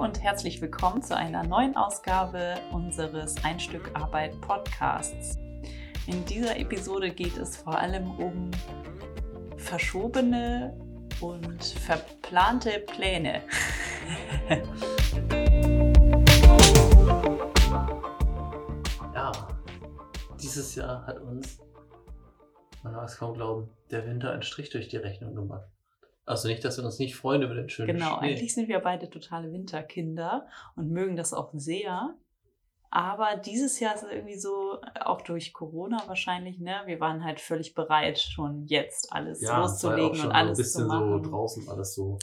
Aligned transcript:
und 0.00 0.22
herzlich 0.22 0.62
willkommen 0.62 1.02
zu 1.02 1.14
einer 1.14 1.42
neuen 1.44 1.76
Ausgabe 1.76 2.54
unseres 2.72 3.34
Ein 3.44 3.60
Stück 3.60 3.90
Arbeit 3.92 4.40
Podcasts. 4.40 5.36
In 6.06 6.24
dieser 6.24 6.58
Episode 6.58 7.10
geht 7.10 7.36
es 7.36 7.58
vor 7.58 7.78
allem 7.78 8.10
um 8.12 8.50
verschobene 9.58 10.74
und 11.20 11.62
verplante 11.62 12.80
Pläne. 12.86 13.42
ja, 19.14 19.32
dieses 20.42 20.76
Jahr 20.76 21.06
hat 21.06 21.20
uns, 21.20 21.58
man 22.82 22.94
mag 22.94 23.06
es 23.06 23.18
kaum 23.18 23.34
glauben, 23.34 23.68
der 23.90 24.06
Winter 24.06 24.32
einen 24.32 24.40
Strich 24.40 24.70
durch 24.70 24.88
die 24.88 24.96
Rechnung 24.96 25.34
gemacht. 25.34 25.68
Also 26.30 26.48
nicht, 26.48 26.64
dass 26.64 26.76
wir 26.78 26.84
uns 26.84 26.98
nicht 26.98 27.16
freuen 27.16 27.42
über 27.42 27.54
den 27.54 27.68
schönen 27.68 27.94
Genau, 27.94 28.18
Schnee. 28.18 28.28
eigentlich 28.34 28.54
sind 28.54 28.68
wir 28.68 28.78
beide 28.80 29.10
totale 29.10 29.52
Winterkinder 29.52 30.46
und 30.76 30.90
mögen 30.90 31.16
das 31.16 31.32
auch 31.32 31.50
sehr. 31.54 32.14
Aber 32.92 33.36
dieses 33.36 33.78
Jahr 33.78 33.94
ist 33.94 34.02
es 34.02 34.10
irgendwie 34.10 34.38
so, 34.38 34.80
auch 35.00 35.20
durch 35.22 35.52
Corona 35.52 36.02
wahrscheinlich, 36.08 36.58
ne? 36.58 36.82
Wir 36.86 36.98
waren 36.98 37.22
halt 37.24 37.38
völlig 37.40 37.74
bereit, 37.74 38.18
schon 38.18 38.66
jetzt 38.66 39.12
alles 39.12 39.40
ja, 39.42 39.64
es 39.64 39.84
war 39.84 39.96
ja 39.98 40.04
auch 40.04 40.08
loszulegen 40.08 40.14
schon 40.16 40.26
und 40.30 40.34
alles 40.34 40.58
ein 40.58 40.62
bisschen 40.62 40.80
zu 40.82 40.86
machen. 40.88 41.22
so 41.24 41.30
draußen 41.30 41.68
alles 41.68 41.94
so. 41.94 42.18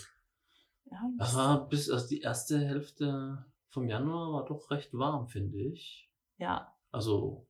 Ja, 0.91 1.01
Das 1.17 1.35
war 1.35 1.67
bis, 1.69 1.89
also 1.89 2.07
die 2.07 2.21
erste 2.21 2.59
Hälfte 2.59 3.45
vom 3.69 3.87
Januar 3.87 4.33
war 4.33 4.45
doch 4.45 4.69
recht 4.71 4.93
warm, 4.93 5.27
finde 5.27 5.57
ich. 5.57 6.09
ja, 6.37 6.73
Also 6.91 7.45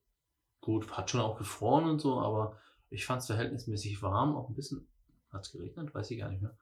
gut, 0.60 0.90
hat 0.96 1.10
schon 1.10 1.20
auch 1.20 1.36
gefroren 1.38 1.88
und 1.88 2.00
so, 2.00 2.20
aber 2.20 2.56
ich 2.90 3.04
fand 3.06 3.20
es 3.20 3.26
verhältnismäßig 3.26 4.00
warm, 4.02 4.36
auch 4.36 4.48
ein 4.48 4.54
bisschen, 4.54 4.88
hat 5.32 5.44
es 5.46 5.52
geregnet, 5.52 5.94
weiß 5.94 6.10
ich 6.10 6.18
gar 6.18 6.30
nicht 6.30 6.42
mehr. 6.42 6.56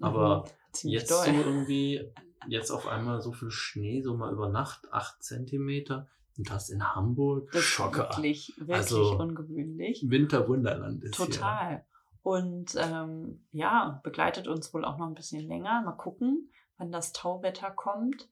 Aber 0.00 0.44
mhm, 0.82 0.90
jetzt 0.90 1.10
doll. 1.10 1.24
so 1.26 1.32
irgendwie, 1.32 2.12
jetzt 2.48 2.70
auf 2.70 2.86
einmal 2.86 3.20
so 3.20 3.32
viel 3.32 3.50
Schnee, 3.50 4.02
so 4.02 4.16
mal 4.16 4.32
über 4.32 4.48
Nacht, 4.48 4.92
8 4.92 5.22
Zentimeter. 5.22 6.08
Und 6.38 6.48
das 6.48 6.70
in 6.70 6.94
Hamburg. 6.94 7.50
Das 7.52 7.62
ist 7.62 7.68
Schocker. 7.68 8.08
wirklich, 8.10 8.54
wirklich 8.56 8.76
Also, 8.76 9.18
ungewöhnlich. 9.18 10.04
Winterwunderland 10.08 11.02
ist 11.04 11.16
hier. 11.16 11.26
Total. 11.26 11.84
Und 12.22 12.74
ähm, 12.76 13.44
ja, 13.50 14.00
begleitet 14.04 14.48
uns 14.48 14.72
wohl 14.72 14.84
auch 14.84 14.96
noch 14.96 15.06
ein 15.06 15.14
bisschen 15.14 15.46
länger. 15.46 15.82
Mal 15.82 15.92
gucken, 15.92 16.50
wann 16.78 16.92
das 16.92 17.12
Tauwetter 17.12 17.70
kommt. 17.70 18.28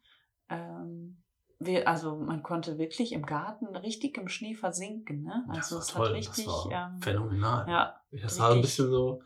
Ähm, 0.49 1.23
wir, 1.59 1.89
also 1.89 2.17
man 2.17 2.43
konnte 2.43 2.79
wirklich 2.79 3.13
im 3.13 3.27
Garten 3.27 3.67
richtig 3.77 4.17
im 4.17 4.29
Schnee 4.29 4.55
versinken. 4.55 5.25
Ne? 5.25 5.45
Also 5.49 5.79
es 5.79 5.95
hat 5.97 6.11
richtig, 6.13 6.49
ähm, 6.71 7.01
phänomenal. 7.03 7.69
ja, 7.69 8.01
das 8.13 8.39
war 8.39 8.47
ein 8.47 8.53
richtig. 8.59 8.71
bisschen 8.71 8.91
so, 8.91 9.23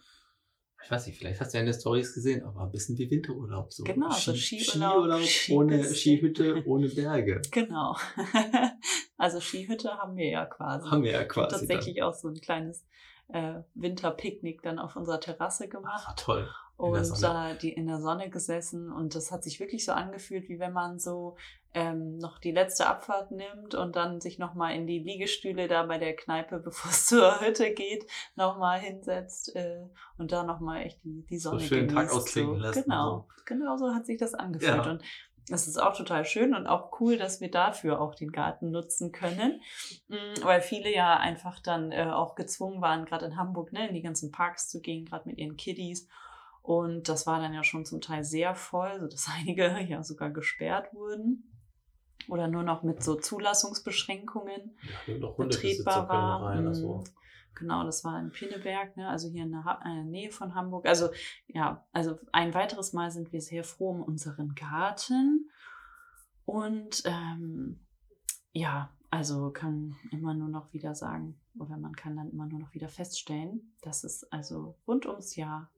ich 0.84 0.90
weiß 0.90 1.06
nicht, 1.06 1.18
vielleicht 1.18 1.40
hast 1.40 1.52
du 1.52 1.58
ja 1.58 1.60
in 1.60 1.66
den 1.70 1.78
Stories 1.78 2.12
gesehen, 2.14 2.44
aber 2.44 2.62
ein 2.62 2.70
bisschen 2.70 2.98
wie 2.98 3.10
Winterurlaub. 3.10 3.72
So 3.72 3.84
Genau, 3.84 4.10
so 4.10 4.34
Ski- 4.34 4.60
Skiurlaub, 4.60 5.20
ohne. 5.50 5.84
Skihütte, 5.84 6.62
ohne 6.66 6.88
Berge. 6.88 7.40
genau. 7.50 7.96
also 9.16 9.40
Skihütte 9.40 9.90
haben 9.90 10.16
wir 10.16 10.28
ja 10.28 10.46
quasi. 10.46 10.88
Haben 10.88 11.02
wir 11.04 11.12
ja 11.12 11.24
quasi. 11.24 11.56
tatsächlich 11.56 12.02
auch 12.02 12.14
so 12.14 12.28
ein 12.28 12.34
kleines 12.40 12.86
äh, 13.28 13.60
Winterpicknick 13.74 14.62
dann 14.62 14.78
auf 14.78 14.96
unserer 14.96 15.20
Terrasse 15.20 15.64
Dann. 15.64 15.70
gemacht. 15.70 16.04
Ach, 16.08 16.14
toll. 16.16 16.48
Und 16.76 17.22
da 17.22 17.54
die 17.54 17.72
in 17.72 17.86
der 17.86 18.00
Sonne 18.00 18.28
gesessen 18.30 18.90
und 18.92 19.14
das 19.14 19.30
hat 19.30 19.44
sich 19.44 19.60
wirklich 19.60 19.84
so 19.84 19.92
angefühlt, 19.92 20.48
wie 20.48 20.58
wenn 20.58 20.72
man 20.72 20.98
so 20.98 21.36
ähm, 21.74 22.18
noch 22.18 22.38
die 22.38 22.50
letzte 22.50 22.86
Abfahrt 22.86 23.30
nimmt 23.30 23.74
und 23.74 23.96
dann 23.96 24.20
sich 24.20 24.38
nochmal 24.38 24.74
in 24.74 24.86
die 24.86 24.98
Liegestühle 24.98 25.68
da 25.68 25.84
bei 25.84 25.98
der 25.98 26.14
Kneipe, 26.14 26.58
bevor 26.64 26.90
es 26.90 27.06
zur 27.06 27.40
Hütte 27.40 27.72
geht, 27.72 28.06
nochmal 28.34 28.80
hinsetzt 28.80 29.54
äh, 29.54 29.86
und 30.18 30.32
da 30.32 30.42
nochmal 30.42 30.82
echt 30.82 31.02
die, 31.04 31.24
die 31.28 31.38
Sonne 31.38 31.60
schön 31.60 31.88
Tag 31.88 32.08
genießt. 32.08 32.14
ausklingen 32.14 32.58
lässt 32.58 32.78
und 32.78 32.84
Genau, 32.84 33.28
genau 33.46 33.76
so 33.76 33.94
hat 33.94 34.06
sich 34.06 34.18
das 34.18 34.34
angefühlt. 34.34 34.84
Ja. 34.84 34.90
Und 34.90 35.02
es 35.50 35.66
ist 35.66 35.78
auch 35.78 35.96
total 35.96 36.24
schön 36.24 36.54
und 36.54 36.66
auch 36.66 37.00
cool, 37.00 37.16
dass 37.16 37.40
wir 37.40 37.50
dafür 37.50 38.00
auch 38.00 38.14
den 38.14 38.30
Garten 38.30 38.70
nutzen 38.70 39.10
können, 39.12 39.60
Mm, 40.08 40.42
weil 40.42 40.60
viele 40.60 40.92
ja 40.94 41.16
einfach 41.16 41.58
dann 41.60 41.90
äh, 41.90 42.04
auch 42.04 42.34
gezwungen 42.34 42.80
waren, 42.80 43.04
gerade 43.04 43.26
in 43.26 43.36
Hamburg, 43.36 43.72
ne, 43.72 43.88
in 43.88 43.94
die 43.94 44.02
ganzen 44.02 44.30
Parks 44.30 44.68
zu 44.68 44.80
gehen, 44.80 45.04
gerade 45.06 45.28
mit 45.28 45.38
ihren 45.38 45.56
Kiddies. 45.56 46.08
Und 46.62 47.08
das 47.08 47.26
war 47.26 47.40
dann 47.40 47.52
ja 47.54 47.64
schon 47.64 47.84
zum 47.84 48.00
Teil 48.00 48.22
sehr 48.24 48.54
voll, 48.54 49.00
sodass 49.00 49.28
einige 49.36 49.80
ja 49.80 50.02
sogar 50.02 50.30
gesperrt 50.30 50.92
wurden 50.94 51.48
oder 52.28 52.46
nur 52.46 52.62
noch 52.62 52.84
mit 52.84 53.02
so 53.02 53.16
Zulassungsbeschränkungen 53.16 54.76
Ja, 55.08 55.14
noch 55.18 55.36
können 55.36 55.50
war. 56.08 56.42
rein. 56.42 56.66
Also. 56.66 57.02
Genau, 57.54 57.84
das 57.84 58.02
war 58.04 58.18
in 58.18 58.30
Pinneberg, 58.30 58.96
ne, 58.96 59.08
also 59.08 59.28
hier 59.28 59.42
in 59.42 59.50
der, 59.50 59.64
Ha- 59.64 59.80
der 59.84 60.04
Nähe 60.04 60.30
von 60.30 60.54
Hamburg. 60.54 60.86
Also 60.86 61.10
ja, 61.48 61.84
also 61.92 62.18
ein 62.32 62.54
weiteres 62.54 62.92
Mal 62.92 63.10
sind 63.10 63.32
wir 63.32 63.40
sehr 63.42 63.64
froh 63.64 63.90
um 63.90 64.02
unseren 64.02 64.54
Garten. 64.54 65.50
Und 66.44 67.02
ähm, 67.04 67.84
ja, 68.52 68.90
also 69.10 69.50
kann 69.50 69.96
immer 70.10 70.32
nur 70.34 70.48
noch 70.48 70.72
wieder 70.72 70.94
sagen, 70.94 71.38
oder 71.58 71.76
man 71.76 71.94
kann 71.94 72.16
dann 72.16 72.30
immer 72.30 72.46
nur 72.46 72.60
noch 72.60 72.72
wieder 72.72 72.88
feststellen, 72.88 73.74
dass 73.82 74.04
es 74.04 74.24
also 74.32 74.76
rund 74.86 75.06
ums 75.06 75.36
Jahr 75.36 75.70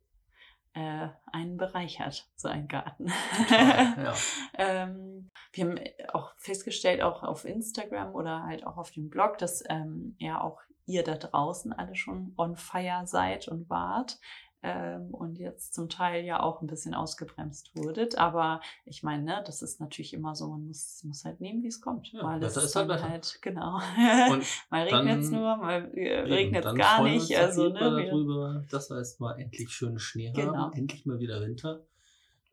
äh, 0.74 1.08
einen 1.32 1.56
bereichert, 1.56 2.28
so 2.36 2.48
ein 2.48 2.68
Garten. 2.68 3.06
ja. 3.50 4.14
Ähm, 4.54 5.30
wir 5.52 5.64
haben 5.64 5.78
auch 6.12 6.34
festgestellt, 6.36 7.02
auch 7.02 7.22
auf 7.22 7.44
Instagram 7.44 8.14
oder 8.14 8.44
halt 8.44 8.66
auch 8.66 8.76
auf 8.76 8.90
dem 8.90 9.08
Blog, 9.08 9.38
dass 9.38 9.64
ähm, 9.68 10.16
ja 10.18 10.40
auch 10.40 10.60
ihr 10.86 11.02
da 11.02 11.14
draußen 11.14 11.72
alle 11.72 11.94
schon 11.94 12.34
on 12.36 12.56
fire 12.56 13.06
seid 13.06 13.48
und 13.48 13.70
wart 13.70 14.18
ähm, 14.66 15.12
und 15.12 15.38
jetzt 15.38 15.74
zum 15.74 15.90
Teil 15.90 16.24
ja 16.24 16.42
auch 16.42 16.62
ein 16.62 16.66
bisschen 16.66 16.94
ausgebremst 16.94 17.76
wurdet. 17.76 18.16
Aber 18.16 18.62
ich 18.86 19.02
meine, 19.02 19.22
ne, 19.22 19.42
das 19.46 19.60
ist 19.60 19.78
natürlich 19.78 20.14
immer 20.14 20.34
so, 20.34 20.48
man 20.48 20.66
muss, 20.66 21.04
muss 21.04 21.26
halt 21.26 21.42
nehmen, 21.42 21.62
wie 21.62 21.66
es 21.68 21.82
kommt. 21.82 22.10
Ja, 22.12 22.22
mal 22.22 22.40
Wetter 22.40 22.62
ist 22.62 22.74
halt 22.74 22.90
halt, 23.02 23.38
genau. 23.42 23.78
Mal 24.70 24.88
regnet 24.88 25.20
es 25.20 25.30
nur, 25.30 25.56
mal 25.56 25.90
äh, 25.94 26.20
regnet 26.20 26.64
es 26.64 26.74
gar 26.76 27.02
nicht. 27.02 27.36
Also, 27.36 27.68
ne, 27.68 27.78
darüber, 27.78 28.64
dass 28.70 28.88
wir 28.88 28.96
jetzt 28.96 29.20
mal 29.20 29.38
endlich 29.38 29.68
schönen 29.68 29.98
Schnee 29.98 30.32
Genau. 30.32 30.54
haben, 30.56 30.72
endlich 30.72 31.04
mal 31.04 31.18
wieder 31.18 31.42
Winter. 31.42 31.80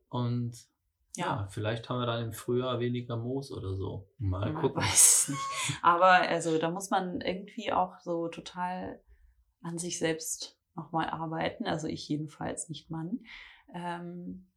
Und 0.09 0.51
ja. 1.15 1.25
ja. 1.25 1.47
vielleicht 1.49 1.89
haben 1.89 1.99
wir 1.99 2.05
dann 2.07 2.25
im 2.25 2.33
Frühjahr 2.33 2.81
weniger 2.81 3.15
Moos 3.15 3.53
oder 3.53 3.73
so. 3.73 4.05
Mal 4.17 4.51
Man 4.51 4.61
gucken. 4.61 4.83
weiß 4.83 4.93
es 5.23 5.29
nicht. 5.29 5.79
Aber 5.81 6.11
also 6.11 6.57
da 6.57 6.69
muss 6.69 6.89
man 6.89 7.21
irgendwie 7.21 7.71
auch 7.71 7.97
so 8.01 8.27
total 8.27 8.99
an 9.61 9.77
sich 9.77 9.97
selbst 9.97 10.57
nochmal 10.75 11.09
arbeiten. 11.09 11.67
Also 11.67 11.87
ich 11.87 12.07
jedenfalls, 12.07 12.69
nicht 12.69 12.89
Mann. 12.89 13.19
Ähm, 13.73 14.47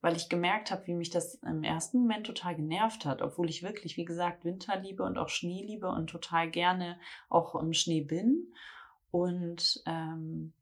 weil 0.00 0.16
ich 0.16 0.28
gemerkt 0.28 0.70
habe, 0.70 0.86
wie 0.86 0.94
mich 0.94 1.10
das 1.10 1.36
im 1.36 1.64
ersten 1.64 2.00
Moment 2.00 2.26
total 2.26 2.54
genervt 2.54 3.04
hat, 3.04 3.20
obwohl 3.20 3.48
ich 3.48 3.62
wirklich, 3.62 3.96
wie 3.96 4.04
gesagt, 4.04 4.44
Winter 4.44 4.76
liebe 4.78 5.02
und 5.02 5.18
auch 5.18 5.28
Schnee 5.28 5.64
liebe 5.64 5.88
und 5.88 6.08
total 6.08 6.50
gerne 6.50 6.98
auch 7.28 7.54
im 7.56 7.72
Schnee 7.72 8.02
bin. 8.02 8.52
Und 9.10 9.82
ähm, 9.86 10.52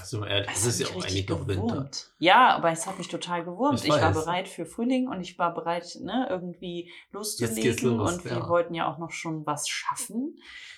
Also, 0.00 0.24
ehrlich, 0.24 0.48
es 0.52 0.66
es 0.66 0.66
ist 0.66 0.80
ja 0.80 0.86
auch 0.88 0.92
eigentlich 1.02 1.04
richtig 1.14 1.28
noch 1.30 1.46
Winter. 1.48 1.62
gewurmt. 1.66 2.10
Ja, 2.18 2.56
aber 2.56 2.70
es 2.72 2.86
hat 2.86 2.98
mich 2.98 3.08
total 3.08 3.44
gewurmt. 3.44 3.78
Ich 3.80 3.84
Ich, 3.84 3.90
war 3.90 4.12
bereit 4.12 4.48
für 4.48 4.66
Frühling 4.66 5.08
und 5.08 5.20
ich 5.20 5.38
war 5.38 5.54
bereit, 5.54 5.96
ne, 6.00 6.26
irgendwie 6.30 6.90
loszulegen. 7.10 7.96
los, 7.96 8.12
und 8.12 8.24
wir 8.24 8.32
ja. 8.32 8.48
wollten 8.48 8.74
ja 8.74 8.92
auch 8.92 8.98
noch 8.98 9.10
schon 9.10 9.46
was 9.46 9.68
schaffen 9.68 10.36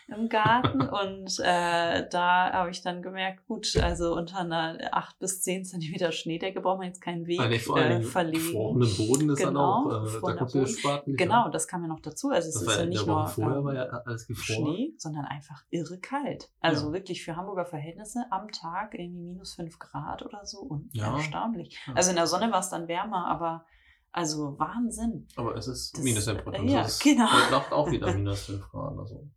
im 0.09 0.28
Garten. 0.28 0.81
und 0.88 1.38
äh, 1.41 2.09
da 2.09 2.53
habe 2.53 2.71
ich 2.71 2.82
dann 2.82 3.03
gemerkt, 3.03 3.47
gut, 3.49 3.75
also 3.82 4.15
unter 4.15 4.38
einer 4.38 4.78
8 4.93 5.19
bis 5.19 5.43
10 5.43 5.65
Zentimeter 5.65 6.12
Schneedecke 6.12 6.60
braucht 6.60 6.78
man 6.78 6.87
jetzt 6.87 7.00
keinen 7.00 7.27
Weg 7.27 7.41
Eigentlich 7.41 7.65
vor 7.65 7.77
allen 7.77 8.03
äh, 8.03 8.04
verlegen. 8.04 8.38
gefrorene 8.38 8.87
Boden 8.87 9.31
ist 9.31 9.43
dann 9.43 9.48
Genau, 9.54 9.88
auch, 9.91 10.06
äh, 10.06 10.12
da 10.12 10.21
kommt 10.34 10.54
der 10.54 10.60
Boden. 10.60 10.66
Spaten 10.69 11.10
nicht 11.10 11.19
Genau, 11.19 11.44
an. 11.44 11.53
das 11.53 11.66
kam 11.66 11.83
ja 11.83 11.88
noch 11.88 12.00
dazu. 12.00 12.31
Also 12.31 12.48
es 12.48 12.54
Das 12.54 12.62
ist 12.62 12.77
ja 12.77 12.83
in 12.84 12.88
nicht 12.91 13.06
nur 13.06 13.33
ähm, 13.38 13.75
ja 13.75 13.84
gefroren. 14.04 14.37
Schnee, 14.37 14.94
sondern 14.98 15.25
einfach 15.25 15.62
irre 15.71 15.98
kalt. 15.98 16.50
Also 16.60 16.87
Ja. 16.88 16.93
wirklich 16.93 17.25
für 17.25 17.34
Hamburger 17.37 17.65
Verhältnisse 17.66 18.25
am 18.31 18.50
Tag 18.53 18.95
irgendwie 19.06 19.22
minus 19.22 19.54
5 19.54 19.78
Grad 19.78 20.22
oder 20.22 20.44
so 20.44 20.58
und 20.60 20.91
Ja. 20.94 21.14
erstaunlich. 21.16 21.78
Ja. 21.86 21.94
Also 21.94 22.10
in 22.10 22.16
der 22.16 22.26
Sonne 22.26 22.50
war 22.53 22.60
es 22.60 22.68
dann 22.68 22.86
wärmer, 22.88 23.26
aber 23.28 23.64
also 24.12 24.58
Wahnsinn. 24.58 25.26
Aber 25.36 25.54
es 25.56 25.66
ist 25.68 25.97
Das- 25.97 26.03
Minustemperatur. 26.04 26.64
ja, 26.66 26.80
es 26.82 26.94
ist 26.94 27.03
genau. 27.03 27.30
Heute 27.32 27.50
Nacht 27.50 27.72
auch 27.72 27.91
wieder 27.91 28.06
minus 28.14 28.44
5 28.47 28.68
Grad. 28.70 28.98
Also. 28.98 29.28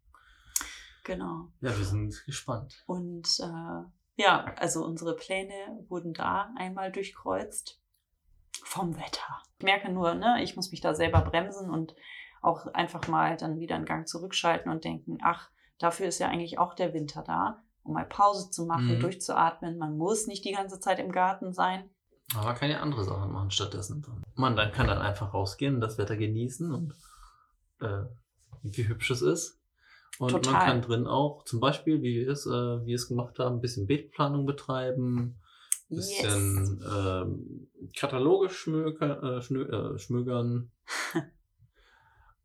Genau. 1.05 1.47
Ja, 1.61 1.75
wir 1.77 1.85
sind 1.85 2.21
gespannt. 2.25 2.83
Und 2.85 3.27
äh, 3.39 4.21
ja, 4.21 4.45
also 4.57 4.85
unsere 4.85 5.15
Pläne 5.15 5.53
wurden 5.87 6.13
da 6.13 6.51
einmal 6.57 6.91
durchkreuzt 6.91 7.81
vom 8.63 8.95
Wetter. 8.97 9.41
Ich 9.57 9.63
merke 9.65 9.91
nur, 9.91 10.13
ne, 10.15 10.43
ich 10.43 10.55
muss 10.55 10.71
mich 10.71 10.81
da 10.81 10.93
selber 10.93 11.21
bremsen 11.21 11.69
und 11.69 11.95
auch 12.41 12.67
einfach 12.73 13.07
mal 13.07 13.37
dann 13.37 13.59
wieder 13.59 13.75
einen 13.75 13.85
Gang 13.85 14.07
zurückschalten 14.07 14.71
und 14.71 14.83
denken, 14.83 15.17
ach, 15.23 15.49
dafür 15.79 16.07
ist 16.07 16.19
ja 16.19 16.27
eigentlich 16.27 16.57
auch 16.59 16.73
der 16.73 16.93
Winter 16.93 17.23
da, 17.23 17.63
um 17.83 17.93
mal 17.93 18.05
Pause 18.05 18.49
zu 18.51 18.65
machen, 18.65 18.97
Mhm. 18.97 18.99
durchzuatmen. 19.01 19.77
Man 19.77 19.97
muss 19.97 20.27
nicht 20.27 20.45
die 20.45 20.51
ganze 20.51 20.79
Zeit 20.79 20.99
im 20.99 21.11
Garten 21.11 21.53
sein. 21.53 21.89
Aber 22.35 22.45
man 22.45 22.55
kann 22.55 22.69
ja 22.69 22.79
andere 22.79 23.03
Sachen 23.03 23.31
machen 23.31 23.49
stattdessen. 23.51 24.05
Man 24.35 24.55
dann 24.55 24.71
kann 24.71 24.87
dann 24.87 24.99
einfach 24.99 25.33
rausgehen, 25.33 25.81
das 25.81 25.97
Wetter 25.97 26.15
genießen 26.15 26.71
und 26.71 26.93
äh, 27.81 28.03
wie 28.63 28.87
hübsch 28.87 29.09
es 29.11 29.21
ist. 29.21 29.59
Und 30.19 30.31
Total. 30.31 30.53
man 30.53 30.61
kann 30.61 30.81
drin 30.81 31.07
auch, 31.07 31.43
zum 31.45 31.59
Beispiel, 31.59 32.01
wie 32.01 32.19
wir 32.25 32.29
es, 32.29 32.45
äh, 32.45 32.49
wie 32.85 32.93
es 32.93 33.07
gemacht 33.07 33.39
haben, 33.39 33.55
ein 33.55 33.61
bisschen 33.61 33.87
Beetplanung 33.87 34.45
betreiben, 34.45 35.39
bisschen 35.87 36.83
ähm, 36.95 37.67
Kataloge 37.97 38.49
schmöker, 38.49 39.37
äh, 39.37 39.41
schnö, 39.41 39.63
äh, 39.63 39.97
schmögern 39.97 40.71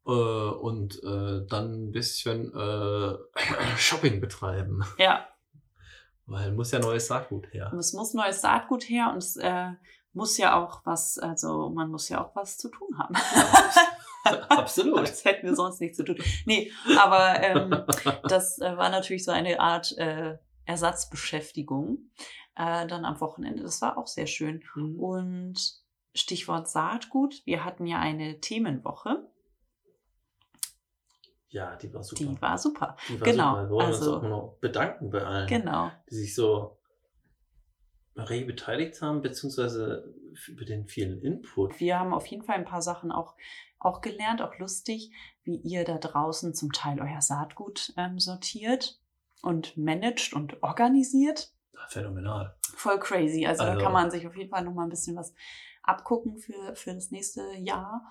äh, 0.06 0.10
und 0.10 1.02
äh, 1.02 1.46
dann 1.48 1.86
ein 1.88 1.92
bisschen 1.92 2.52
äh, 2.54 3.16
Shopping 3.76 4.20
betreiben. 4.20 4.84
Ja, 4.98 5.28
Weil 6.26 6.52
muss 6.52 6.70
ja 6.70 6.78
neues 6.78 7.06
Saatgut 7.06 7.52
her. 7.52 7.70
und 7.70 7.78
es 7.78 7.92
muss 7.92 8.14
neues 8.14 8.40
Saatgut 8.40 8.88
her 8.88 9.10
und 9.12 9.18
es 9.18 9.36
äh, 9.36 9.72
muss 10.14 10.38
ja 10.38 10.56
auch 10.56 10.80
was, 10.84 11.18
also 11.18 11.68
man 11.68 11.90
muss 11.90 12.08
ja 12.08 12.24
auch 12.24 12.34
was 12.34 12.56
zu 12.56 12.70
tun 12.70 12.96
haben. 12.98 13.14
Absolut. 14.48 15.02
Das 15.02 15.24
hätten 15.24 15.46
wir 15.46 15.54
sonst 15.54 15.80
nicht 15.80 15.94
zu 15.94 16.02
tun. 16.02 16.16
Nee, 16.46 16.72
aber 16.98 17.42
ähm, 17.42 17.84
das 18.28 18.58
äh, 18.58 18.76
war 18.76 18.88
natürlich 18.88 19.24
so 19.24 19.32
eine 19.32 19.60
Art 19.60 19.96
äh, 19.98 20.38
Ersatzbeschäftigung 20.64 21.98
äh, 22.56 22.86
dann 22.86 23.04
am 23.04 23.20
Wochenende. 23.20 23.62
Das 23.62 23.82
war 23.82 23.98
auch 23.98 24.06
sehr 24.06 24.26
schön. 24.26 24.62
Mhm. 24.74 24.98
Und 24.98 25.74
Stichwort 26.14 26.68
Saatgut. 26.68 27.42
Wir 27.44 27.64
hatten 27.64 27.86
ja 27.86 27.98
eine 27.98 28.40
Themenwoche. 28.40 29.28
Ja, 31.54 31.76
die 31.76 31.94
war 31.94 32.02
super. 32.02 32.24
Die 32.24 32.42
war 32.42 32.58
super. 32.58 32.96
Die 33.08 33.20
war 33.20 33.24
genau, 33.30 33.50
super. 33.52 33.62
Wir 33.62 33.70
wollen 33.70 33.86
also- 33.86 34.14
uns 34.16 34.24
auch 34.24 34.28
noch 34.28 34.56
bedanken 34.60 35.10
bei 35.10 35.22
allen, 35.24 35.46
Genau. 35.46 35.90
die 36.10 36.14
sich 36.16 36.34
so 36.34 36.78
rege 38.16 38.46
beteiligt 38.46 39.00
haben, 39.00 39.22
beziehungsweise 39.22 40.12
über 40.48 40.64
den 40.64 40.86
vielen 40.88 41.20
Input. 41.22 41.78
Wir 41.78 42.00
haben 42.00 42.12
auf 42.12 42.26
jeden 42.26 42.42
Fall 42.42 42.56
ein 42.56 42.64
paar 42.64 42.82
Sachen 42.82 43.12
auch, 43.12 43.36
auch 43.78 44.00
gelernt, 44.00 44.42
auch 44.42 44.58
lustig, 44.58 45.12
wie 45.44 45.56
ihr 45.58 45.84
da 45.84 45.98
draußen 45.98 46.54
zum 46.54 46.72
Teil 46.72 47.00
euer 47.00 47.20
Saatgut 47.20 47.92
ähm, 47.96 48.18
sortiert 48.18 49.00
und 49.42 49.76
managt 49.76 50.32
und 50.34 50.60
organisiert. 50.60 51.52
Phänomenal. 51.88 52.56
Voll 52.74 52.98
crazy. 52.98 53.46
Also, 53.46 53.62
Also- 53.62 53.76
da 53.78 53.84
kann 53.84 53.92
man 53.92 54.10
sich 54.10 54.26
auf 54.26 54.34
jeden 54.36 54.50
Fall 54.50 54.64
noch 54.64 54.74
mal 54.74 54.84
ein 54.84 54.90
bisschen 54.90 55.14
was 55.16 55.32
abgucken 55.84 56.36
für, 56.38 56.74
für 56.74 56.94
das 56.94 57.12
nächste 57.12 57.42
Jahr. 57.58 58.02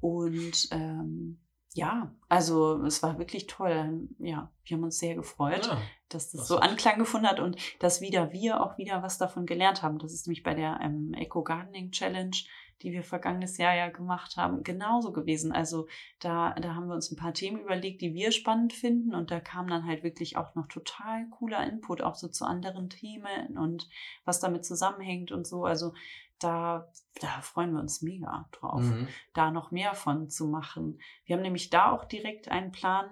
Und 0.00 0.68
ähm, 0.70 1.40
ja, 1.74 2.12
also 2.28 2.82
es 2.84 3.02
war 3.02 3.18
wirklich 3.18 3.46
toll. 3.46 4.08
Ja, 4.18 4.50
wir 4.64 4.76
haben 4.76 4.84
uns 4.84 4.98
sehr 4.98 5.14
gefreut, 5.14 5.66
Ja, 5.66 5.78
dass 6.08 6.30
das 6.30 6.40
das 6.40 6.48
so 6.48 6.58
Anklang 6.58 6.98
gefunden 6.98 7.26
hat 7.26 7.40
und 7.40 7.56
dass 7.78 8.00
wieder 8.00 8.32
wir 8.32 8.60
auch 8.60 8.78
wieder 8.78 9.02
was 9.02 9.18
davon 9.18 9.46
gelernt 9.46 9.82
haben. 9.82 9.98
Das 9.98 10.12
ist 10.12 10.26
nämlich 10.26 10.42
bei 10.42 10.54
der 10.54 10.80
ähm, 10.82 11.14
Eco 11.14 11.42
Gardening 11.42 11.90
Challenge, 11.90 12.36
die 12.82 12.92
wir 12.92 13.02
vergangenes 13.02 13.58
Jahr 13.58 13.74
ja 13.74 13.88
gemacht 13.88 14.36
haben, 14.36 14.62
genauso 14.62 15.12
gewesen. 15.12 15.52
Also 15.52 15.88
da, 16.20 16.54
da 16.54 16.74
haben 16.74 16.88
wir 16.88 16.94
uns 16.94 17.10
ein 17.10 17.16
paar 17.16 17.34
Themen 17.34 17.60
überlegt, 17.60 18.00
die 18.00 18.14
wir 18.14 18.32
spannend 18.32 18.72
finden 18.72 19.14
und 19.14 19.30
da 19.30 19.40
kam 19.40 19.68
dann 19.68 19.84
halt 19.86 20.02
wirklich 20.02 20.36
auch 20.36 20.54
noch 20.54 20.68
total 20.68 21.28
cooler 21.30 21.66
Input 21.66 22.02
auch 22.02 22.14
so 22.14 22.28
zu 22.28 22.44
anderen 22.44 22.88
Themen 22.88 23.58
und 23.58 23.88
was 24.24 24.40
damit 24.40 24.64
zusammenhängt 24.64 25.32
und 25.32 25.46
so. 25.46 25.64
Also 25.64 25.92
da, 26.38 26.90
da 27.20 27.40
freuen 27.40 27.72
wir 27.72 27.80
uns 27.80 28.02
mega 28.02 28.48
drauf 28.52 28.82
mhm. 28.82 29.08
da 29.34 29.50
noch 29.50 29.70
mehr 29.70 29.94
von 29.94 30.28
zu 30.28 30.46
machen. 30.46 31.00
Wir 31.24 31.36
haben 31.36 31.42
nämlich 31.42 31.70
da 31.70 31.92
auch 31.92 32.04
direkt 32.04 32.48
einen 32.48 32.72
Plan, 32.72 33.08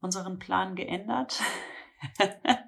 unseren 0.00 0.38
Plan 0.38 0.74
geändert. 0.76 1.40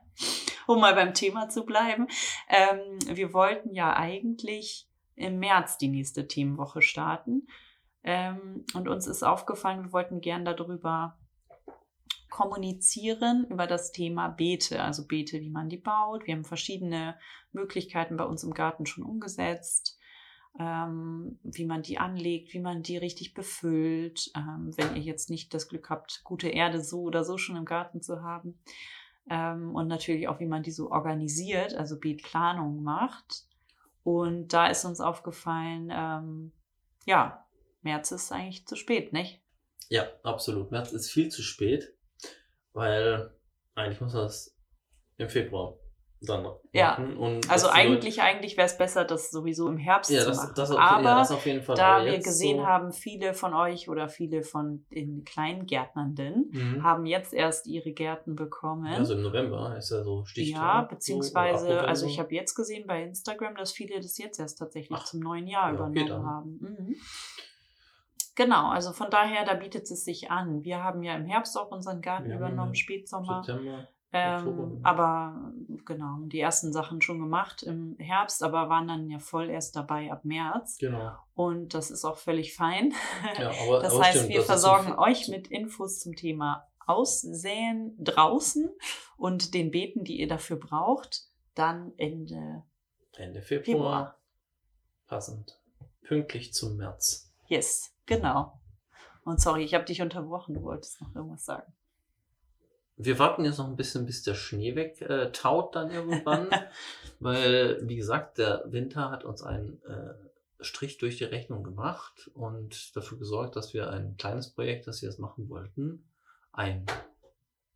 um 0.67 0.81
mal 0.81 0.95
beim 0.95 1.15
Thema 1.15 1.49
zu 1.49 1.65
bleiben. 1.65 2.07
Ähm, 2.49 2.99
wir 3.17 3.33
wollten 3.33 3.75
ja 3.75 3.97
eigentlich 3.97 4.89
im 5.15 5.39
März 5.39 5.79
die 5.79 5.89
nächste 5.89 6.27
Themenwoche 6.27 6.83
starten. 6.83 7.47
Ähm, 8.05 8.65
und 8.75 8.89
uns 8.89 9.07
ist 9.07 9.23
aufgefallen, 9.23 9.85
wir 9.85 9.93
wollten 9.93 10.21
gern 10.21 10.45
darüber 10.45 11.19
kommunizieren, 12.33 13.47
über 13.51 13.67
das 13.67 13.93
Thema 13.93 14.29
Beete, 14.29 14.83
also 14.83 15.07
Beete, 15.07 15.41
wie 15.41 15.51
man 15.51 15.69
die 15.69 15.77
baut. 15.77 16.27
Wir 16.27 16.35
haben 16.35 16.45
verschiedene 16.45 17.17
Möglichkeiten 17.53 18.17
bei 18.17 18.25
uns 18.25 18.43
im 18.43 18.55
Garten 18.55 18.87
schon 18.87 19.05
umgesetzt 19.05 19.99
ähm, 20.59 21.39
wie 21.43 21.65
man 21.65 21.83
die 21.83 21.99
anlegt, 21.99 22.53
wie 22.53 22.61
man 22.61 22.83
die 22.83 22.99
richtig 22.99 23.35
befüllt, 23.35 24.31
ähm, 24.37 24.73
wenn 24.77 24.97
ihr 24.97 25.03
jetzt 25.03 25.31
nicht 25.31 25.55
das 25.55 25.69
Glück 25.69 25.89
habt, 25.89 26.23
gute 26.25 26.49
Erde 26.49 26.83
so 26.83 27.03
oder 27.03 27.25
so 27.25 27.39
schon 27.39 27.57
im 27.57 27.65
Garten 27.65 28.03
zu 28.03 28.23
haben. 28.23 28.59
Ähm, 29.31 29.75
und 29.75 29.89
natürlich 29.89 30.29
auch, 30.29 30.41
wie 30.41 30.47
man 30.47 30.63
die 30.63 30.71
so 30.71 30.91
organisiert, 30.91 31.75
also 31.75 31.99
Beetplanung 31.99 32.83
macht. 32.83 33.45
Und 34.05 34.53
da 34.53 34.67
ist 34.67 34.85
uns 34.85 35.01
aufgefallen, 35.01 35.91
ähm, 35.93 36.53
ja, 37.07 37.47
März 37.83 38.13
ist 38.13 38.33
eigentlich 38.33 38.67
zu 38.67 38.77
spät, 38.77 39.13
nicht? 39.13 39.41
Ja, 39.89 40.07
absolut. 40.23 40.71
März 40.71 40.93
ist 40.93 41.11
viel 41.11 41.31
zu 41.31 41.43
spät, 41.43 41.95
weil 42.73 43.31
eigentlich 43.75 44.01
muss 44.01 44.13
das 44.13 44.57
im 45.17 45.29
Februar 45.29 45.77
dann. 46.25 46.47
Ja, 46.73 46.97
Und 46.97 47.51
Also 47.51 47.69
eigentlich, 47.69 48.23
eigentlich 48.23 48.57
wäre 48.57 48.67
es 48.67 48.79
besser, 48.79 49.05
das 49.05 49.31
sowieso 49.31 49.69
im 49.69 49.77
Herbst 49.77 50.11
ja, 50.11 50.21
zu 50.21 50.29
das, 50.29 50.37
machen. 50.37 50.53
das, 50.55 50.71
auf, 50.71 50.79
Aber 50.79 51.03
ja, 51.03 51.19
das 51.19 51.31
auf 51.33 51.45
jeden 51.47 51.63
Fall. 51.63 51.75
da 51.75 52.05
wir 52.05 52.19
gesehen 52.19 52.59
so, 52.59 52.67
haben, 52.67 52.93
viele 52.93 53.35
von 53.35 53.55
euch 53.55 53.89
oder 53.89 54.09
viele 54.09 54.43
von 54.43 54.87
den 54.93 55.25
Kleingärtnernden 55.25 56.51
Mhm. 56.53 56.83
haben 56.83 57.07
jetzt 57.07 57.33
erst 57.35 57.67
ihre 57.67 57.93
Gärten 57.93 58.37
bekommen. 58.37 58.87
Also 58.87 59.15
im 59.15 59.23
November 59.23 59.77
ist 59.77 59.91
ja 59.91 60.03
so 60.05 60.25
Stichtag. 60.25 60.61
ja, 60.63 60.83
beziehungsweise, 60.83 61.81
also 61.81 62.07
so. 62.07 62.13
ich 62.13 62.21
habe 62.21 62.35
jetzt 62.35 62.55
gesehen 62.55 62.87
bei 62.87 63.03
Instagram, 63.03 63.57
dass 63.57 63.73
viele 63.73 63.97
das 64.01 64.17
jetzt 64.19 64.39
erst 64.39 64.59
tatsächlich 64.59 64.99
Ach, 65.01 65.05
zum 65.05 65.21
neuen 65.21 65.47
Jahr 65.49 65.71
ja, 65.71 65.75
übernommen 65.75 66.25
haben. 66.27 66.59
Mhm. 66.61 66.97
Genau, 68.35 68.69
also 68.71 68.93
von 68.93 69.11
daher, 69.11 69.45
da 69.45 69.55
bietet 69.55 69.91
es 69.91 70.05
sich 70.05 70.31
an. 70.31 70.65
Wir 70.65 70.83
haben 70.83 71.03
ja 71.03 71.15
im 71.17 71.27
Herbst 71.27 71.57
auch 71.59 71.71
unseren 71.71 72.01
Garten 72.01 72.29
Wir 72.29 72.37
übernommen, 72.37 72.75
Spätsommer. 72.75 73.43
September. 73.45 73.89
Ähm, 74.15 74.47
Oktober. 74.47 74.79
aber 74.83 75.53
genau, 75.87 76.19
die 76.25 76.39
ersten 76.41 76.71
Sachen 76.73 77.01
schon 77.01 77.19
gemacht 77.19 77.63
im 77.63 77.97
Herbst, 77.99 78.43
aber 78.43 78.69
waren 78.69 78.87
dann 78.87 79.09
ja 79.09 79.19
voll 79.19 79.49
erst 79.49 79.75
dabei 79.75 80.13
ab 80.13 80.25
März. 80.27 80.77
Genau. 80.79 81.13
Und 81.35 81.73
das 81.73 81.91
ist 81.91 82.05
auch 82.05 82.19
völlig 82.19 82.55
fein. 82.55 82.93
Ja, 83.39 83.51
aber, 83.67 83.81
Das 83.81 83.95
aber 83.95 84.05
heißt, 84.05 84.17
stimmt, 84.19 84.29
wir 84.31 84.37
das 84.39 84.47
versorgen 84.47 84.89
so- 84.89 84.99
euch 84.99 85.29
mit 85.29 85.49
Infos 85.49 86.01
zum 86.01 86.15
Thema 86.15 86.69
Aussäen 86.87 87.95
draußen 87.99 88.71
und 89.17 89.55
den 89.55 89.71
Beeten, 89.71 90.05
die 90.05 90.21
ihr 90.21 90.29
dafür 90.29 90.57
braucht, 90.57 91.23
dann 91.55 91.93
Ende 91.97 92.65
Ende 93.15 93.41
Februar. 93.41 93.65
Februar. 93.65 94.19
Passend. 95.07 95.59
Pünktlich 96.03 96.53
zum 96.53 96.77
März. 96.77 97.31
Yes, 97.47 97.92
genau. 98.07 98.61
Und 99.25 99.41
sorry, 99.41 99.65
ich 99.65 99.75
habe 99.75 99.85
dich 99.85 100.03
unterbrochen, 100.03 100.55
du 100.55 100.63
wolltest 100.63 101.01
noch 101.01 101.15
irgendwas 101.15 101.45
sagen. 101.45 101.73
Wir 102.97 103.19
warten 103.19 103.45
jetzt 103.45 103.59
noch 103.59 103.69
ein 103.69 103.77
bisschen, 103.77 104.05
bis 104.07 104.23
der 104.23 104.35
Schnee 104.35 104.77
weg 104.77 105.01
äh, 105.01 105.31
dann 105.73 105.91
irgendwann. 105.91 106.49
weil, 107.21 107.81
wie 107.89 107.97
gesagt, 107.97 108.39
der 108.39 108.65
Winter 108.67 109.11
hat 109.11 109.25
uns 109.25 109.43
einen 109.43 109.83
äh, 109.85 110.15
Strich 110.65 110.99
durch 110.99 111.19
die 111.19 111.25
Rechnung 111.25 111.65
gemacht 111.65 112.31
und 112.35 112.95
dafür 112.97 113.19
gesorgt, 113.19 113.57
dass 113.57 113.75
wir 113.75 113.91
ein 113.91 114.17
kleines 114.17 114.51
Projekt, 114.51 114.87
das 114.87 115.03
wir 115.03 115.09
jetzt 115.09 115.19
machen 115.19 115.49
wollten, 115.49 116.05
ein 116.53 116.87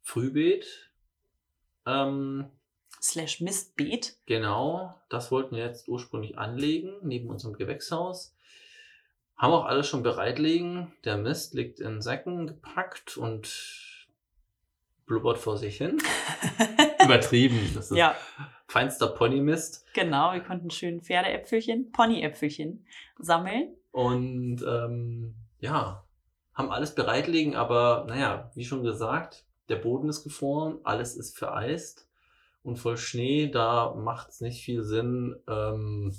Frühbeet, 0.02 0.90
ähm, 1.86 2.50
Slash 3.00 3.40
Mistbeet. 3.40 4.16
Genau, 4.26 4.94
das 5.08 5.30
wollten 5.30 5.56
wir 5.56 5.64
jetzt 5.64 5.88
ursprünglich 5.88 6.38
anlegen, 6.38 6.94
neben 7.02 7.28
unserem 7.30 7.54
Gewächshaus. 7.54 8.35
Haben 9.36 9.52
auch 9.52 9.66
alles 9.66 9.86
schon 9.88 10.02
bereitlegen. 10.02 10.92
Der 11.04 11.16
Mist 11.18 11.54
liegt 11.54 11.80
in 11.80 12.00
Säcken 12.00 12.46
gepackt 12.46 13.16
und 13.16 14.06
blubbert 15.06 15.38
vor 15.38 15.56
sich 15.58 15.76
hin. 15.76 15.98
Übertrieben. 17.04 17.58
Das 17.74 17.90
ist 17.90 17.96
Ja, 17.96 18.14
feinster 18.66 19.08
Ponymist. 19.08 19.84
genau. 19.94 20.32
Wir 20.32 20.40
konnten 20.40 20.70
schön 20.70 21.00
Pferdeäpfelchen, 21.02 21.92
Ponyäpfelchen 21.92 22.86
sammeln. 23.18 23.74
Und 23.92 24.62
ähm, 24.66 25.34
ja, 25.60 26.04
haben 26.54 26.70
alles 26.70 26.94
bereitlegen, 26.94 27.54
aber 27.56 28.04
naja, 28.08 28.50
wie 28.54 28.64
schon 28.64 28.82
gesagt, 28.82 29.44
der 29.68 29.76
Boden 29.76 30.08
ist 30.08 30.24
gefroren, 30.24 30.78
alles 30.84 31.16
ist 31.16 31.38
vereist 31.38 32.08
und 32.62 32.76
voll 32.78 32.96
Schnee. 32.96 33.48
Da 33.48 33.94
macht 33.94 34.28
es 34.30 34.40
nicht 34.40 34.64
viel 34.64 34.82
Sinn, 34.82 35.36
ähm, 35.48 36.14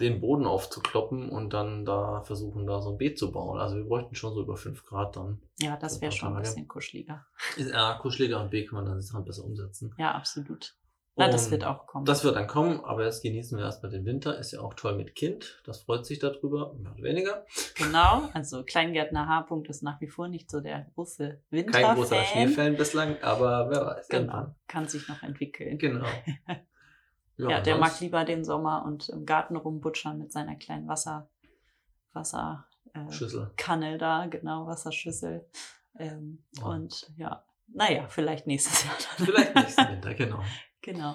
den 0.00 0.20
Boden 0.20 0.46
aufzukloppen 0.46 1.28
und 1.28 1.52
dann 1.52 1.84
da 1.84 2.22
versuchen, 2.22 2.66
da 2.66 2.80
so 2.80 2.90
ein 2.90 2.98
Beet 2.98 3.18
zu 3.18 3.32
bauen. 3.32 3.58
Also 3.58 3.76
wir 3.76 3.84
bräuchten 3.84 4.14
schon 4.14 4.32
so 4.32 4.42
über 4.42 4.56
5 4.56 4.84
Grad 4.84 5.16
dann. 5.16 5.42
Ja, 5.58 5.76
das 5.76 6.00
wäre 6.00 6.12
schon 6.12 6.36
ein 6.36 6.42
bisschen 6.42 6.68
kuscheliger. 6.68 7.26
Ja, 7.56 7.98
kuscheliger 8.00 8.40
und 8.40 8.50
B 8.50 8.64
kann 8.64 8.76
man 8.76 8.86
dann 8.86 8.98
die 8.98 9.04
Sachen 9.04 9.24
besser 9.24 9.44
umsetzen. 9.44 9.94
Ja, 9.98 10.12
absolut. 10.12 10.76
Na, 11.18 11.28
das 11.28 11.50
wird 11.50 11.64
auch 11.64 11.88
kommen. 11.88 12.04
Das 12.04 12.22
wird 12.22 12.36
dann 12.36 12.46
kommen, 12.46 12.80
aber 12.84 13.04
jetzt 13.04 13.24
genießen 13.24 13.58
wir 13.58 13.64
erstmal 13.64 13.90
den 13.90 14.04
Winter. 14.04 14.38
Ist 14.38 14.52
ja 14.52 14.60
auch 14.60 14.74
toll 14.74 14.94
mit 14.94 15.16
Kind. 15.16 15.60
Das 15.64 15.82
freut 15.82 16.06
sich 16.06 16.20
darüber, 16.20 16.74
mehr 16.74 16.92
oder 16.92 17.02
weniger. 17.02 17.44
Genau, 17.74 18.28
also 18.34 18.62
Kleingärtner 18.62 19.26
H. 19.26 19.48
ist 19.68 19.82
nach 19.82 20.00
wie 20.00 20.06
vor 20.06 20.28
nicht 20.28 20.48
so 20.48 20.60
der 20.60 20.86
große 20.94 21.42
Winterfan. 21.50 21.82
Kein 21.82 21.96
großer 21.96 22.22
Schneefan 22.22 22.76
bislang, 22.76 23.20
aber 23.20 23.68
wer 23.68 23.84
weiß. 23.84 24.08
Genau, 24.08 24.22
irgendwann. 24.22 24.54
kann 24.68 24.86
sich 24.86 25.08
noch 25.08 25.20
entwickeln. 25.24 25.78
Genau. 25.78 26.06
Ja, 27.38 27.60
der 27.60 27.76
sonst- 27.76 27.80
mag 27.92 28.00
lieber 28.00 28.24
den 28.24 28.44
Sommer 28.44 28.84
und 28.84 29.08
im 29.08 29.24
Garten 29.26 29.56
rumbutschern 29.56 30.18
mit 30.18 30.32
seiner 30.32 30.56
kleinen 30.56 30.88
Wasser, 30.88 31.30
Wasser, 32.12 32.66
äh, 32.94 33.10
Schüssel. 33.12 33.52
Kanne 33.56 33.96
da, 33.98 34.26
genau, 34.26 34.66
Wasserschüssel. 34.66 35.48
Ähm, 35.98 36.44
Ja. 36.58 36.64
Und 36.66 37.12
ja, 37.16 37.44
naja, 37.68 38.08
vielleicht 38.08 38.46
nächstes 38.46 38.84
Jahr 38.84 38.94
dann. 39.16 39.26
Vielleicht 39.26 39.54
nächsten 39.54 39.88
Winter, 39.88 40.14
genau. 40.14 40.42
Genau. 40.82 41.14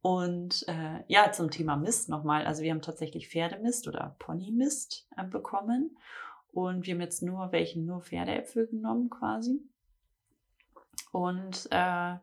Und 0.00 0.64
äh, 0.68 1.02
ja, 1.08 1.32
zum 1.32 1.50
Thema 1.50 1.76
Mist 1.76 2.08
nochmal. 2.08 2.46
Also 2.46 2.62
wir 2.62 2.70
haben 2.70 2.82
tatsächlich 2.82 3.28
Pferdemist 3.28 3.88
oder 3.88 4.16
Ponymist 4.18 5.06
äh, 5.16 5.24
bekommen. 5.24 5.96
Und 6.52 6.86
wir 6.86 6.94
haben 6.94 7.00
jetzt 7.00 7.22
nur 7.22 7.52
welchen, 7.52 7.84
nur 7.84 8.00
Pferdeäpfel 8.00 8.66
genommen 8.68 9.10
quasi. 9.10 9.60
Und 11.12 11.68
äh, 11.70 12.16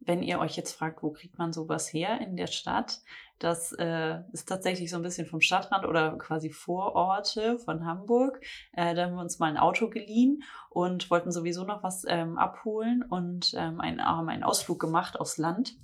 wenn 0.00 0.22
ihr 0.22 0.38
euch 0.38 0.56
jetzt 0.56 0.72
fragt, 0.72 1.02
wo 1.02 1.10
kriegt 1.10 1.38
man 1.38 1.52
sowas 1.52 1.92
her 1.92 2.20
in 2.20 2.36
der 2.36 2.46
Stadt, 2.46 3.00
das 3.38 3.72
äh, 3.72 4.20
ist 4.32 4.48
tatsächlich 4.48 4.90
so 4.90 4.96
ein 4.96 5.02
bisschen 5.02 5.26
vom 5.26 5.40
Stadtrand 5.40 5.84
oder 5.84 6.16
quasi 6.16 6.50
Vororte 6.50 7.58
von 7.58 7.84
Hamburg. 7.84 8.40
Äh, 8.72 8.94
da 8.94 9.04
haben 9.04 9.14
wir 9.14 9.20
uns 9.20 9.38
mal 9.38 9.50
ein 9.50 9.58
Auto 9.58 9.90
geliehen 9.90 10.42
und 10.70 11.10
wollten 11.10 11.30
sowieso 11.30 11.64
noch 11.64 11.82
was 11.82 12.04
ähm, 12.08 12.38
abholen 12.38 13.02
und 13.02 13.52
ähm, 13.56 13.80
einen, 13.80 14.02
haben 14.02 14.28
einen 14.30 14.42
Ausflug 14.42 14.80
gemacht 14.80 15.20
aufs 15.20 15.36
Land. 15.36 15.76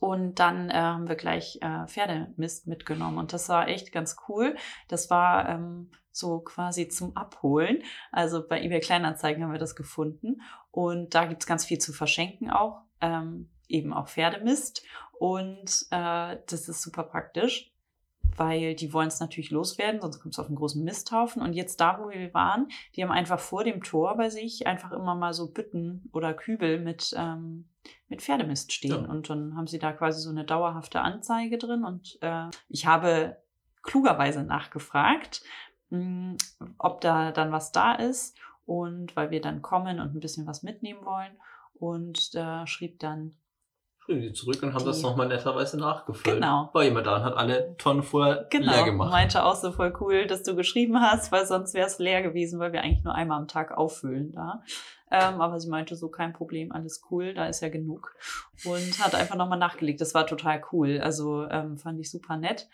Und 0.00 0.38
dann 0.38 0.70
äh, 0.70 0.74
haben 0.74 1.08
wir 1.08 1.16
gleich 1.16 1.58
äh, 1.62 1.86
Pferdemist 1.86 2.66
mitgenommen. 2.66 3.18
Und 3.18 3.32
das 3.32 3.48
war 3.48 3.68
echt 3.68 3.92
ganz 3.92 4.16
cool. 4.28 4.56
Das 4.88 5.10
war 5.10 5.48
ähm, 5.48 5.90
so 6.10 6.40
quasi 6.40 6.88
zum 6.88 7.16
Abholen. 7.16 7.82
Also 8.12 8.46
bei 8.46 8.62
eBay 8.62 8.80
Kleinanzeigen 8.80 9.42
haben 9.42 9.52
wir 9.52 9.58
das 9.58 9.74
gefunden. 9.74 10.42
Und 10.70 11.14
da 11.14 11.24
gibt's 11.24 11.46
ganz 11.46 11.64
viel 11.64 11.78
zu 11.78 11.92
verschenken 11.92 12.50
auch. 12.50 12.85
Ähm, 13.00 13.48
eben 13.68 13.92
auch 13.92 14.08
Pferdemist. 14.08 14.82
Und 15.18 15.86
äh, 15.90 16.36
das 16.46 16.68
ist 16.68 16.82
super 16.82 17.02
praktisch, 17.02 17.72
weil 18.36 18.74
die 18.74 18.92
wollen 18.92 19.08
es 19.08 19.20
natürlich 19.20 19.50
loswerden, 19.50 20.00
sonst 20.00 20.20
kommt 20.20 20.34
es 20.34 20.38
auf 20.38 20.46
einen 20.46 20.56
großen 20.56 20.84
Misthaufen. 20.84 21.42
Und 21.42 21.54
jetzt 21.54 21.80
da, 21.80 21.98
wo 21.98 22.10
wir 22.10 22.34
waren, 22.34 22.68
die 22.94 23.02
haben 23.02 23.10
einfach 23.10 23.40
vor 23.40 23.64
dem 23.64 23.82
Tor 23.82 24.16
bei 24.16 24.28
sich 24.28 24.66
einfach 24.66 24.92
immer 24.92 25.14
mal 25.14 25.32
so 25.32 25.50
Bütten 25.50 26.08
oder 26.12 26.34
Kübel 26.34 26.80
mit, 26.80 27.14
ähm, 27.16 27.68
mit 28.08 28.20
Pferdemist 28.20 28.72
stehen. 28.72 29.04
Ja. 29.04 29.10
Und 29.10 29.30
dann 29.30 29.56
haben 29.56 29.66
sie 29.66 29.78
da 29.78 29.92
quasi 29.92 30.20
so 30.20 30.30
eine 30.30 30.44
dauerhafte 30.44 31.00
Anzeige 31.00 31.56
drin. 31.56 31.84
Und 31.84 32.18
äh, 32.20 32.48
ich 32.68 32.86
habe 32.86 33.36
klugerweise 33.82 34.42
nachgefragt, 34.42 35.42
mh, 35.90 35.98
hm, 35.98 36.36
ob 36.78 37.00
da 37.00 37.32
dann 37.32 37.52
was 37.52 37.72
da 37.72 37.94
ist. 37.94 38.36
Und 38.66 39.14
weil 39.14 39.30
wir 39.30 39.40
dann 39.40 39.62
kommen 39.62 40.00
und 40.00 40.14
ein 40.14 40.20
bisschen 40.20 40.46
was 40.46 40.64
mitnehmen 40.64 41.04
wollen. 41.04 41.32
Und 41.78 42.34
da 42.34 42.66
schrieb 42.66 42.98
dann 42.98 43.36
Bringen 44.06 44.22
die 44.22 44.32
zurück 44.32 44.62
und 44.62 44.72
haben 44.72 44.80
die. 44.80 44.86
das 44.86 45.02
nochmal 45.02 45.26
netterweise 45.26 45.76
nachgefüllt. 45.76 46.36
Genau. 46.36 46.70
War 46.72 46.84
jemand 46.84 47.08
da 47.08 47.16
und 47.16 47.24
hat 47.24 47.36
alle 47.36 47.76
Tonnen 47.76 48.04
vorher 48.04 48.46
genau. 48.50 48.72
leer 48.72 48.84
gemacht. 48.84 49.10
meinte 49.10 49.44
auch 49.44 49.56
so 49.56 49.72
voll 49.72 49.92
cool, 50.00 50.26
dass 50.28 50.44
du 50.44 50.54
geschrieben 50.54 51.00
hast, 51.00 51.32
weil 51.32 51.44
sonst 51.44 51.74
wäre 51.74 51.88
es 51.88 51.98
leer 51.98 52.22
gewesen, 52.22 52.60
weil 52.60 52.72
wir 52.72 52.82
eigentlich 52.82 53.02
nur 53.02 53.16
einmal 53.16 53.38
am 53.38 53.48
Tag 53.48 53.76
auffüllen 53.76 54.30
da. 54.30 54.62
Ähm, 55.10 55.40
aber 55.40 55.58
sie 55.58 55.68
meinte 55.68 55.96
so, 55.96 56.08
kein 56.08 56.32
Problem, 56.32 56.70
alles 56.72 57.02
cool, 57.10 57.34
da 57.34 57.46
ist 57.46 57.62
ja 57.62 57.68
genug. 57.68 58.14
Und 58.64 59.04
hat 59.04 59.14
einfach 59.16 59.36
nochmal 59.36 59.58
nachgelegt. 59.58 60.00
Das 60.00 60.14
war 60.14 60.26
total 60.26 60.62
cool. 60.72 61.00
Also 61.00 61.48
ähm, 61.48 61.76
fand 61.76 61.98
ich 61.98 62.10
super 62.10 62.36
nett. 62.36 62.68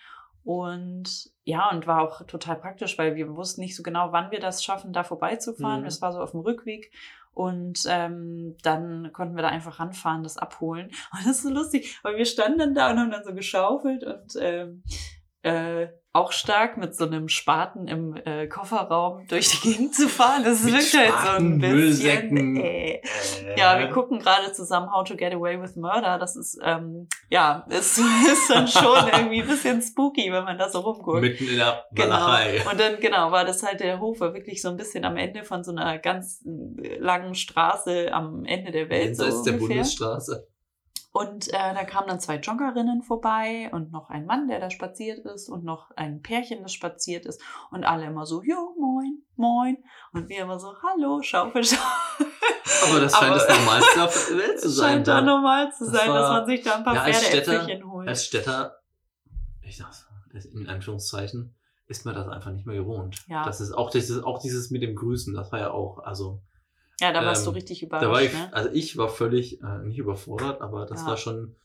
Und 0.45 1.31
ja, 1.45 1.71
und 1.71 1.87
war 1.87 2.03
auch 2.03 2.27
total 2.27 2.57
praktisch, 2.57 2.99
weil 2.99 3.15
wir 3.15 3.35
wussten 3.37 3.61
nicht 3.61 3.77
so 3.77 3.83
genau, 3.83 4.13
wann 4.13 4.31
wir 4.33 4.41
das 4.41 4.65
schaffen, 4.65 4.93
da 4.93 5.05
vorbeizufahren. 5.05 5.87
Es 5.87 6.01
mhm. 6.01 6.03
war 6.03 6.13
so 6.13 6.21
auf 6.21 6.33
dem 6.33 6.41
Rückweg. 6.41 6.91
Und 7.35 7.85
ähm, 7.89 8.57
dann 8.62 9.11
konnten 9.12 9.37
wir 9.37 9.43
da 9.43 9.49
einfach 9.49 9.81
ranfahren, 9.81 10.23
das 10.23 10.37
abholen. 10.37 10.89
Und 11.12 11.27
das 11.27 11.39
ist 11.39 11.43
so 11.43 11.51
lustig, 11.51 11.99
weil 12.03 12.17
wir 12.17 12.27
standen 12.27 12.59
dann 12.59 12.75
da 12.75 12.91
und 12.91 12.99
haben 12.99 13.11
dann 13.11 13.25
so 13.25 13.35
geschaufelt 13.35 14.05
und 14.05 14.37
ähm, 14.39 14.83
äh, 15.43 15.89
auch 16.15 16.33
stark 16.33 16.77
mit 16.77 16.95
so 16.95 17.07
einem 17.07 17.29
Spaten 17.29 17.89
im 17.89 18.15
äh, 18.27 18.47
Kofferraum 18.47 19.27
durch 19.29 19.49
die 19.49 19.71
Gegend 19.71 19.95
zu 19.95 20.11
fahren. 20.11 20.45
Das 20.45 20.67
wirkt 20.67 20.93
halt 20.93 21.15
so 21.25 21.43
ein 21.43 21.59
bisschen. 21.59 22.57
Äh. 22.63 23.01
Ja, 23.57 23.79
wir 23.79 23.89
gucken 23.89 24.19
gerade 24.19 24.53
zusammen 24.53 24.93
How 24.93 25.09
to 25.09 25.17
Get 25.17 25.33
Away 25.33 25.61
with 25.61 25.75
Murder. 25.77 26.19
Das 26.19 26.37
ist, 26.37 26.59
ähm, 26.63 27.09
ja, 27.31 27.65
es 27.71 27.97
ist 28.27 28.51
dann 28.51 28.69
schon 28.69 29.09
irgendwie 29.09 29.41
ein 29.41 29.49
bisschen 29.49 29.81
spooky, 29.81 30.31
wenn 30.31 30.45
man 30.45 30.59
da 30.59 30.69
so 30.69 30.81
rumguckt. 30.81 31.23
Mitten 31.23 31.49
in 31.49 31.57
der 31.57 31.83
Walachei. 31.93 32.59
Genau. 32.59 32.71
Und 32.71 32.81
dann, 32.81 33.01
genau, 33.01 33.33
war 33.33 33.47
das 33.47 33.63
halt 33.63 33.81
der 33.81 33.99
Hof, 33.99 34.21
war 34.21 34.35
wirklich 34.35 34.61
so 34.61 34.69
ein 34.69 34.77
bisschen 34.77 35.07
am 35.07 35.17
Ende 35.17 35.45
von 35.45 35.65
so 35.65 35.71
einer 35.71 35.99
ganz 35.99 36.45
äh, 36.45 36.99
langen 36.99 37.35
Straße 37.35 38.13
am 38.13 38.45
Ende 38.45 38.71
der 38.71 38.91
Welt. 38.91 39.05
Jenseits 39.05 39.39
so 39.39 39.45
der 39.45 39.53
Bundesstraße. 39.53 40.47
Und 41.12 41.49
äh, 41.49 41.75
da 41.75 41.85
kamen 41.85 42.09
dann 42.09 42.21
zwei 42.21 42.37
Joggerinnen 42.37 43.02
vorbei 43.02 43.69
und 43.73 43.92
noch 43.92 44.09
ein 44.09 44.25
Mann, 44.25 44.49
der 44.49 44.61
da 44.61 44.71
spaziert 44.71 45.19
ist 45.26 45.50
und 45.50 45.62
noch 45.62 45.90
ein 45.95 46.23
Pärchen, 46.23 46.62
das 46.62 46.73
spaziert 46.73 47.26
ist 47.26 47.38
und 47.71 47.85
alle 47.85 48.07
immer 48.07 48.25
so, 48.25 48.42
jo, 48.42 48.75
moin, 48.78 49.23
moin. 49.37 49.76
Und 50.14 50.31
wir 50.31 50.42
immer 50.42 50.59
so, 50.59 50.73
hallo, 50.83 51.21
Schaufel, 51.21 51.64
Schaufel. 51.64 52.26
Aber 52.88 53.00
das 53.00 53.12
scheint 53.12 53.31
Aber, 53.31 53.47
das 53.47 53.59
Normalste 53.59 54.04
auf 54.04 54.26
der 54.28 54.38
Welt 54.38 54.61
zu 54.61 54.71
sein. 54.71 54.90
Scheint 54.95 55.09
da 55.09 55.21
normal 55.21 55.71
zu 55.73 55.85
das 55.85 55.92
sein, 55.92 56.09
war, 56.09 56.19
dass 56.19 56.31
man 56.31 56.47
sich 56.47 56.62
da 56.62 56.76
ein 56.76 56.85
paar 56.85 56.95
ja, 56.95 57.12
Pferdeäpfelchen 57.12 57.90
holt. 57.90 58.09
Als 58.09 58.25
Städter, 58.25 58.78
ich 59.61 59.76
sag's 59.76 60.09
in 60.54 60.66
Anführungszeichen, 60.66 61.54
ist 61.88 62.07
man 62.07 62.14
das 62.14 62.26
einfach 62.26 62.52
nicht 62.52 62.64
mehr 62.64 62.76
gewohnt. 62.76 63.23
Ja. 63.28 63.45
Das 63.45 63.61
ist 63.61 63.73
auch 63.73 63.90
dieses, 63.90 64.25
auch 64.25 64.40
dieses 64.40 64.71
mit 64.71 64.83
dem 64.83 64.97
Grüßen, 64.97 65.35
das 65.35 65.52
war 65.52 65.59
ja 65.59 65.71
auch, 65.73 65.99
also 65.99 66.40
ja, 67.01 67.13
da 67.13 67.25
warst 67.25 67.47
ähm, 67.47 67.53
du 67.53 67.57
richtig 67.57 67.83
überrascht. 67.83 68.07
Da 68.07 68.11
war 68.11 68.23
ich, 68.23 68.33
ne? 68.33 68.49
Also 68.53 68.71
ich 68.73 68.97
war 68.97 69.09
völlig, 69.09 69.61
äh, 69.63 69.79
nicht 69.85 69.99
überfordert, 69.99 70.61
aber 70.61 70.87
das 70.87 71.03
ja. 71.03 71.09
war 71.09 71.17
schon, 71.17 71.57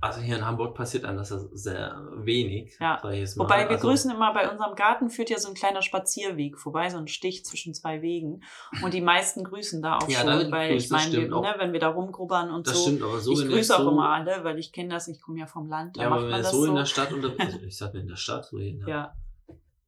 also 0.00 0.20
hier 0.20 0.36
in 0.36 0.46
Hamburg 0.46 0.74
passiert 0.74 1.04
einem 1.04 1.18
das 1.18 1.28
sehr 1.28 1.98
wenig. 2.16 2.76
Ja. 2.80 3.00
Wobei 3.02 3.64
wir 3.64 3.70
also, 3.70 3.88
grüßen 3.88 4.10
immer, 4.10 4.32
bei 4.34 4.50
unserem 4.50 4.74
Garten 4.74 5.10
führt 5.10 5.30
ja 5.30 5.38
so 5.38 5.48
ein 5.48 5.54
kleiner 5.54 5.82
Spazierweg 5.82 6.58
vorbei, 6.58 6.90
so 6.90 6.98
ein 6.98 7.08
Stich 7.08 7.44
zwischen 7.44 7.74
zwei 7.74 8.02
Wegen. 8.02 8.42
Und 8.82 8.94
die 8.94 9.00
meisten 9.00 9.44
grüßen 9.44 9.82
da 9.82 9.98
auch 9.98 10.08
ja, 10.08 10.20
schon, 10.20 10.52
weil 10.52 10.76
ich 10.76 10.90
meine, 10.90 11.28
ne, 11.28 11.54
wenn 11.58 11.72
wir 11.72 11.80
da 11.80 11.88
rumgrubbern 11.88 12.50
und 12.50 12.66
das 12.66 12.74
so. 12.74 12.82
Stimmt, 12.82 13.02
aber 13.02 13.18
so 13.18 13.32
ich 13.32 13.48
grüße 13.48 13.74
auch 13.74 13.82
so 13.82 13.90
immer 13.90 14.10
alle, 14.10 14.44
weil 14.44 14.58
ich 14.58 14.72
kenne 14.72 14.90
das, 14.90 15.08
ich 15.08 15.20
komme 15.20 15.40
ja 15.40 15.46
vom 15.46 15.68
Land. 15.68 15.96
Ja, 15.96 16.06
aber 16.06 16.22
wenn 16.22 16.30
man 16.30 16.44
so, 16.44 16.62
so 16.62 16.64
in 16.66 16.74
der 16.74 16.84
Stadt, 16.84 17.12
unter, 17.12 17.32
also 17.38 17.58
ich 17.60 17.76
sag 17.76 17.94
mir 17.94 18.00
in 18.00 18.08
der 18.08 18.16
Stadt, 18.16 18.44
so 18.46 18.58
in 18.58 18.80
der, 18.80 18.88
ja 18.88 19.14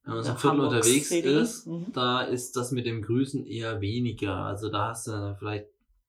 wenn 0.06 0.14
man 0.14 0.25
so 0.25 0.30
ein 0.30 0.38
Viertel 0.38 0.60
unterwegs 0.60 1.08
City. 1.08 1.28
ist, 1.28 1.66
mhm. 1.66 1.92
da 1.92 2.22
ist 2.22 2.56
das 2.56 2.70
mit 2.70 2.86
dem 2.86 3.02
Grüßen 3.02 3.44
eher 3.44 3.80
weniger. 3.80 4.36
Also 4.36 4.70
da 4.70 4.88
hast 4.88 5.08
du 5.08 5.36
vielleicht, 5.38 5.66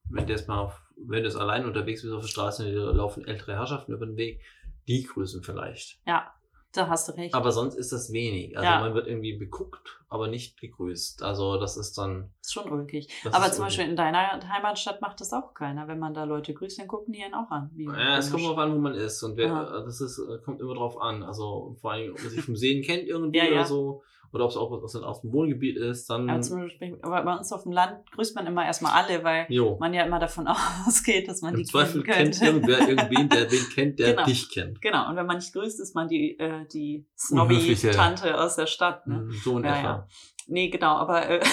wenn 0.09 0.27
du 0.27 0.33
jetzt 0.33 0.47
mal 0.47 0.59
auf, 0.59 0.81
wenn 0.95 1.23
du 1.23 1.29
es 1.29 1.35
allein 1.35 1.65
unterwegs 1.65 2.03
bist 2.03 2.13
auf 2.13 2.21
der 2.21 2.29
Straße, 2.29 2.71
da 2.71 2.91
laufen 2.91 3.25
ältere 3.25 3.55
Herrschaften 3.55 3.93
über 3.93 4.05
den 4.05 4.15
Weg, 4.15 4.41
die 4.87 5.03
grüßen 5.03 5.41
vielleicht. 5.41 5.99
Ja. 6.05 6.31
Da 6.73 6.89
hast 6.89 7.07
du 7.07 7.13
recht. 7.13 7.33
Aber 7.33 7.51
sonst 7.51 7.75
ist 7.75 7.91
das 7.91 8.11
wenig. 8.11 8.55
Also 8.55 8.69
ja. 8.69 8.79
man 8.79 8.93
wird 8.93 9.07
irgendwie 9.07 9.35
beguckt, 9.35 9.96
aber 10.09 10.27
nicht 10.27 10.59
gegrüßt. 10.59 11.23
Also 11.23 11.57
das 11.57 11.77
ist 11.77 11.97
dann. 11.97 12.31
Das 12.39 12.47
ist 12.47 12.53
schon 12.53 12.71
ulkig. 12.71 13.09
Aber 13.31 13.51
zum 13.51 13.65
Beispiel 13.65 13.85
in 13.85 13.95
deiner 13.95 14.39
Heimatstadt 14.47 15.01
macht 15.01 15.19
das 15.19 15.33
auch 15.33 15.53
keiner. 15.53 15.87
Wenn 15.87 15.99
man 15.99 16.13
da 16.13 16.23
Leute 16.23 16.53
grüßt, 16.53 16.79
dann 16.79 16.87
gucken 16.87 17.13
die 17.13 17.23
einen 17.23 17.33
auch 17.33 17.51
an. 17.51 17.71
ja, 17.75 18.17
es 18.17 18.31
kommt 18.31 18.45
drauf 18.45 18.57
an, 18.57 18.73
wo 18.73 18.79
man 18.79 18.93
ist. 18.93 19.21
Und 19.23 19.37
wer, 19.37 19.83
das 19.85 20.01
ist, 20.01 20.21
kommt 20.45 20.61
immer 20.61 20.75
drauf 20.75 20.99
an. 20.99 21.23
Also 21.23 21.75
vor 21.81 21.91
allem, 21.91 22.13
ob 22.13 22.21
man 22.21 22.29
sich 22.29 22.41
vom 22.41 22.55
Sehen 22.55 22.83
kennt 22.83 23.03
irgendwie 23.03 23.37
ja, 23.37 23.45
ja. 23.45 23.51
oder 23.51 23.65
so 23.65 24.01
oder 24.33 24.45
ob 24.45 24.51
es 24.51 24.57
auch 24.57 24.71
aus, 24.71 24.95
aus 24.95 25.21
dem 25.21 25.31
Wohngebiet 25.31 25.77
ist, 25.77 26.09
dann. 26.09 26.27
Ja, 26.27 26.41
zum 26.41 26.61
Beispiel, 26.61 26.99
aber 27.01 27.23
bei 27.23 27.35
uns 27.35 27.51
auf 27.51 27.63
dem 27.63 27.71
Land 27.71 27.99
grüßt 28.11 28.35
man 28.35 28.45
immer 28.45 28.65
erstmal 28.65 28.91
alle, 28.91 29.23
weil 29.23 29.45
jo. 29.49 29.77
man 29.79 29.93
ja 29.93 30.03
immer 30.05 30.19
davon 30.19 30.47
ausgeht, 30.87 31.27
dass 31.27 31.41
man 31.41 31.53
Im 31.53 31.61
die 31.61 31.65
Zweifel 31.65 32.03
kennt 32.03 32.41
irgendwer 32.41 32.87
irgendwen, 32.87 33.29
der 33.29 33.51
wen 33.51 33.69
kennt, 33.73 33.99
der 33.99 34.11
genau. 34.11 34.25
dich 34.25 34.49
kennt. 34.49 34.81
Genau, 34.81 35.09
und 35.09 35.15
wenn 35.15 35.25
man 35.25 35.37
nicht 35.37 35.53
grüßt, 35.53 35.79
ist 35.79 35.95
man 35.95 36.07
die, 36.07 36.37
äh, 36.39 36.65
die 36.67 37.07
Snobby-Tante 37.17 38.39
aus 38.39 38.55
der 38.55 38.67
Stadt. 38.67 39.07
Ne? 39.07 39.19
Mm, 39.19 39.31
so 39.31 39.57
in 39.57 39.63
ja, 39.63 39.79
etwa. 39.79 39.96
Ja. 39.97 40.07
Nee, 40.47 40.69
genau, 40.69 40.95
aber 40.95 41.29
äh, 41.29 41.43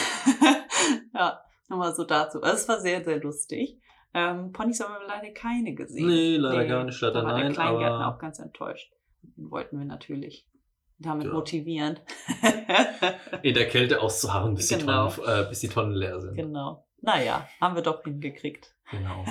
ja, 1.14 1.40
nochmal 1.68 1.94
so 1.94 2.04
dazu. 2.04 2.42
Also, 2.42 2.56
es 2.56 2.68
war 2.68 2.80
sehr, 2.80 3.04
sehr 3.04 3.20
lustig. 3.20 3.80
Ähm, 4.12 4.52
Ponys 4.52 4.80
haben 4.80 4.94
wir 4.94 5.06
leider 5.06 5.32
keine 5.32 5.74
gesehen. 5.74 6.06
Nee, 6.06 6.36
leider 6.36 6.62
nee, 6.62 6.68
gar 6.68 6.84
nicht, 6.84 7.00
leider 7.00 7.20
da 7.20 7.26
war 7.26 7.32
nein. 7.32 7.46
Der 7.46 7.52
Kleingärtner 7.52 8.14
auch 8.14 8.18
ganz 8.18 8.38
enttäuscht. 8.38 8.92
Den 9.22 9.50
wollten 9.50 9.78
wir 9.78 9.84
natürlich 9.84 10.48
damit 10.98 11.26
ja. 11.26 11.32
motivieren. 11.32 11.98
In 13.42 13.54
der 13.54 13.68
Kälte 13.68 14.00
auszuharren, 14.00 14.54
bis, 14.54 14.68
genau. 14.68 15.08
die 15.08 15.16
Tonnen, 15.16 15.44
äh, 15.44 15.48
bis 15.48 15.60
die 15.60 15.68
Tonnen 15.68 15.92
leer 15.92 16.20
sind. 16.20 16.34
Genau. 16.34 16.86
Naja, 17.00 17.48
haben 17.60 17.74
wir 17.74 17.82
doch 17.82 18.02
hingekriegt. 18.02 18.74
Genau. 18.90 19.24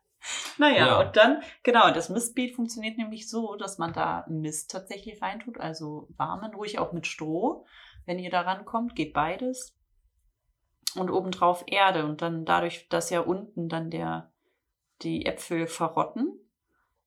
naja, 0.58 0.86
ja. 0.86 1.00
und 1.00 1.16
dann, 1.16 1.42
genau, 1.62 1.90
das 1.92 2.10
Mistbeet 2.10 2.54
funktioniert 2.54 2.98
nämlich 2.98 3.28
so, 3.28 3.56
dass 3.56 3.78
man 3.78 3.92
da 3.92 4.26
Mist 4.28 4.70
tatsächlich 4.70 5.22
reintut, 5.22 5.58
also 5.58 6.08
warmen, 6.16 6.54
ruhig 6.54 6.78
auch 6.78 6.92
mit 6.92 7.06
Stroh. 7.06 7.64
Wenn 8.06 8.18
ihr 8.18 8.30
da 8.30 8.42
rankommt, 8.42 8.94
geht 8.94 9.12
beides. 9.12 9.76
Und 10.94 11.10
obendrauf 11.10 11.64
Erde. 11.66 12.04
Und 12.04 12.22
dann 12.22 12.44
dadurch, 12.44 12.88
dass 12.88 13.10
ja 13.10 13.20
unten 13.20 13.68
dann 13.68 13.90
der, 13.90 14.32
die 15.02 15.26
Äpfel 15.26 15.66
verrotten, 15.66 16.38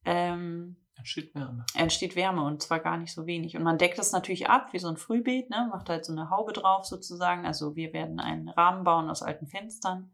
ähm, 0.06 0.78
Entsteht 0.98 1.36
Wärme. 1.36 1.66
Entsteht 1.76 2.16
Wärme 2.16 2.44
und 2.44 2.62
zwar 2.62 2.80
gar 2.80 2.98
nicht 2.98 3.14
so 3.14 3.28
wenig. 3.28 3.56
Und 3.56 3.64
man 3.64 3.78
deckt 3.78 4.00
das 4.00 4.12
natürlich 4.12 4.50
ab 4.50 4.74
wie 4.74 4.80
so 4.80 4.88
ein 4.88 4.98
Frühbeet, 4.98 5.50
ne? 5.50 5.70
macht 5.72 5.90
halt 5.90 6.04
so 6.06 6.12
eine 6.12 6.32
Haube 6.32 6.54
drauf 6.54 6.86
sozusagen. 6.86 7.46
Also 7.46 7.76
wir 7.76 7.94
werden 7.94 8.20
einen 8.20 8.50
Rahmen 8.50 8.84
bauen 8.84 9.10
aus 9.10 9.22
alten 9.22 9.46
Fenstern 9.46 10.12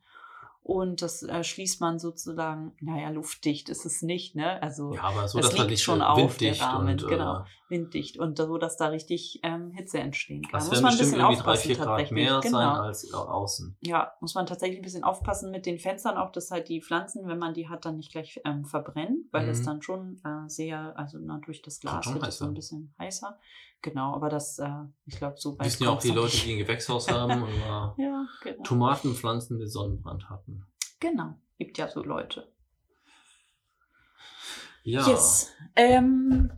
und 0.64 1.02
das 1.02 1.24
äh, 1.24 1.44
schließt 1.44 1.82
man 1.82 2.00
sozusagen, 2.00 2.74
naja, 2.80 3.10
luftdicht 3.10 3.68
ist 3.70 3.86
es 3.86 4.02
nicht, 4.02 4.36
ne? 4.36 4.62
Also 4.64 4.94
Ja, 4.96 5.04
aber 5.04 5.28
so, 5.28 5.38
es 5.40 5.46
dass 5.48 5.56
da 5.56 5.62
liegt 5.64 5.72
nicht 5.72 5.84
schon 5.84 6.00
äh, 6.02 6.06
auf 6.06 6.38
der 6.38 6.60
Rahmen, 6.60 7.00
und, 7.00 7.08
genau, 7.08 7.40
Äh, 7.42 7.44
winddicht 7.70 8.18
und 8.20 8.38
so, 8.38 8.58
dass 8.58 8.78
da 8.78 8.88
richtig 8.88 9.40
ähm, 9.44 9.72
Hitze 9.72 10.00
entstehen 10.00 10.44
kann. 10.44 10.60
das 10.60 10.70
muss 10.70 10.82
man 10.82 10.92
ein 10.94 10.98
bisschen 10.98 11.20
irgendwie 11.20 11.36
drei, 11.42 11.52
aufpassen 11.52 11.68
vier 11.68 11.76
Grad 11.76 11.86
tatsächlich. 11.88 12.12
mehr 12.12 12.40
genau. 12.42 12.58
sein 12.60 12.68
als 12.70 13.14
au- 13.14 13.18
außen. 13.28 13.78
Ja, 13.82 14.14
muss 14.22 14.36
man 14.36 14.46
tatsächlich 14.46 14.80
ein 14.80 14.84
bisschen 14.84 15.04
aufpassen 15.04 15.52
mit 15.52 15.66
den 15.66 15.80
Fenstern 15.80 16.16
auch, 16.18 16.32
dass 16.32 16.52
halt 16.52 16.70
die 16.70 16.82
Pflanzen, 16.82 17.28
wenn 17.28 17.40
man 17.40 17.54
die 17.54 17.68
hat, 17.70 17.84
dann 17.86 17.98
nicht 17.98 18.12
gleich 18.12 18.40
ähm, 18.46 18.64
verbrennen, 18.64 19.28
weil 19.32 19.50
es 19.50 19.62
Mhm. 19.62 19.66
dann 19.66 19.82
schon 19.82 20.22
äh, 20.24 20.48
sehr, 20.50 20.98
also 20.98 21.18
na, 21.20 21.40
durch 21.44 21.62
das 21.62 21.80
Glas 21.80 22.06
schon 22.06 22.16
wird 22.16 22.28
es 22.28 22.38
so 22.38 22.46
ein 22.46 22.54
bisschen 22.54 22.94
heißer. 23.00 23.38
Genau, 23.84 24.14
aber 24.14 24.30
das, 24.30 24.60
äh, 24.60 24.70
ich 25.06 25.18
glaube, 25.18 25.36
so 25.38 25.60
weit 25.60 25.68
Wissen 25.68 25.84
ja 25.84 25.90
auch 25.90 26.00
die 26.00 26.12
Leute, 26.12 26.38
die 26.38 26.54
ein 26.54 26.58
Gewächshaus 26.58 27.12
haben 27.12 27.44
und 27.44 27.60
mal 27.60 27.94
Ja, 27.98 28.26
genau. 28.42 28.64
Tomatenpflanzen 28.64 29.58
mit 29.58 29.70
Sonnenbrand 29.70 30.30
hatten. 30.30 30.66
Genau, 31.02 31.34
gibt 31.58 31.78
ja 31.78 31.90
so 31.90 32.02
Leute. 32.02 32.50
Ja. 34.84 35.06
Yes. 35.06 35.52
Ähm, 35.76 36.50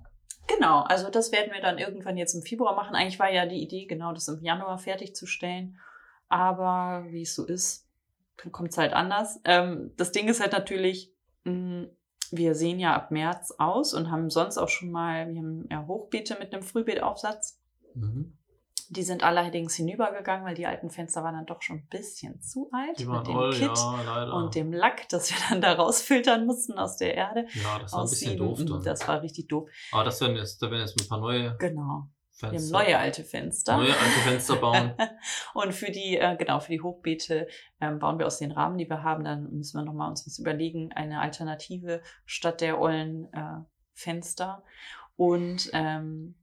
genau, 0.47 0.81
also 0.81 1.09
das 1.09 1.31
werden 1.31 1.51
wir 1.51 1.61
dann 1.61 1.79
irgendwann 1.79 2.15
jetzt 2.15 2.35
im 2.35 2.43
Februar 2.43 2.75
machen. 2.75 2.95
Eigentlich 2.95 3.19
war 3.19 3.31
ja 3.31 3.47
die 3.47 3.61
Idee, 3.61 3.87
genau 3.87 4.13
das 4.13 4.27
im 4.27 4.43
Januar 4.43 4.77
fertigzustellen. 4.77 5.79
Aber 6.27 7.05
wie 7.09 7.23
es 7.23 7.33
so 7.33 7.43
ist, 7.43 7.87
kommt 8.51 8.69
es 8.69 8.77
halt 8.77 8.93
anders. 8.93 9.39
Ähm, 9.45 9.93
das 9.97 10.11
Ding 10.11 10.27
ist 10.27 10.41
halt 10.41 10.51
natürlich, 10.51 11.11
mh, 11.43 11.87
wir 12.31 12.55
sehen 12.55 12.79
ja 12.79 12.95
ab 12.95 13.11
März 13.11 13.51
aus 13.57 13.93
und 13.93 14.11
haben 14.11 14.29
sonst 14.29 14.57
auch 14.57 14.69
schon 14.69 14.91
mal, 14.91 15.27
wir 15.31 15.39
haben 15.39 15.67
ja 15.69 15.85
Hochbeete 15.87 16.37
mit 16.39 16.53
einem 16.53 16.63
Frühbeetaufsatz. 16.63 17.59
Mhm. 17.93 18.37
Die 18.89 19.01
sind 19.01 19.23
allerdings 19.23 19.73
hinübergegangen, 19.75 20.45
weil 20.45 20.53
die 20.53 20.67
alten 20.67 20.91
Fenster 20.91 21.23
waren 21.23 21.33
dann 21.33 21.47
doch 21.47 21.61
schon 21.63 21.77
ein 21.77 21.87
bisschen 21.89 22.39
zu 22.41 22.69
alt 22.71 22.99
Die 22.99 23.05
mit 23.05 23.13
waren 23.13 23.23
dem 23.23 23.35
all, 23.37 23.51
Kit 23.51 23.75
ja, 23.75 24.31
und 24.31 24.53
dem 24.53 24.71
Lack, 24.71 25.09
das 25.09 25.31
wir 25.31 25.37
dann 25.49 25.59
da 25.59 25.73
rausfiltern 25.73 26.45
mussten 26.45 26.73
aus 26.73 26.97
der 26.97 27.15
Erde. 27.15 27.47
ja, 27.53 27.79
das 27.79 27.93
war 27.93 28.01
ein 28.01 28.09
bisschen 28.09 28.39
aussieben. 28.41 28.67
doof 28.67 28.77
dann. 28.77 28.83
Das 28.83 29.07
war 29.07 29.21
richtig 29.23 29.47
doof. 29.47 29.69
Aber 29.91 30.03
das 30.03 30.21
werden 30.21 30.35
jetzt, 30.35 30.61
da 30.61 30.69
werden 30.69 30.81
jetzt 30.81 31.01
ein 31.01 31.07
paar 31.07 31.19
neue 31.19 31.57
Genau. 31.57 32.07
Wir 32.37 32.49
haben 32.49 32.55
Fenster. 32.55 32.77
neue 32.77 32.97
alte 32.97 33.23
Fenster. 33.23 33.77
neue 33.77 33.97
alte 33.97 34.19
Fenster 34.27 34.55
bauen. 34.57 34.93
und 35.53 35.73
für 35.73 35.91
die, 35.91 36.17
äh, 36.17 36.35
genau, 36.35 36.59
für 36.59 36.73
die 36.73 36.81
Hochbeete 36.81 37.47
ähm, 37.79 37.99
bauen 37.99 38.19
wir 38.19 38.25
aus 38.25 38.39
den 38.39 38.51
Rahmen, 38.51 38.77
die 38.77 38.89
wir 38.89 39.03
haben. 39.03 39.23
Dann 39.23 39.51
müssen 39.51 39.79
wir 39.79 39.85
nochmal 39.85 40.09
uns 40.09 40.25
was 40.27 40.37
überlegen, 40.39 40.91
eine 40.91 41.21
Alternative 41.21 42.01
statt 42.25 42.59
der 42.59 42.79
ollen 42.79 43.31
äh, 43.33 43.63
Fenster. 43.93 44.63
Und 45.15 45.69
ähm, 45.71 46.35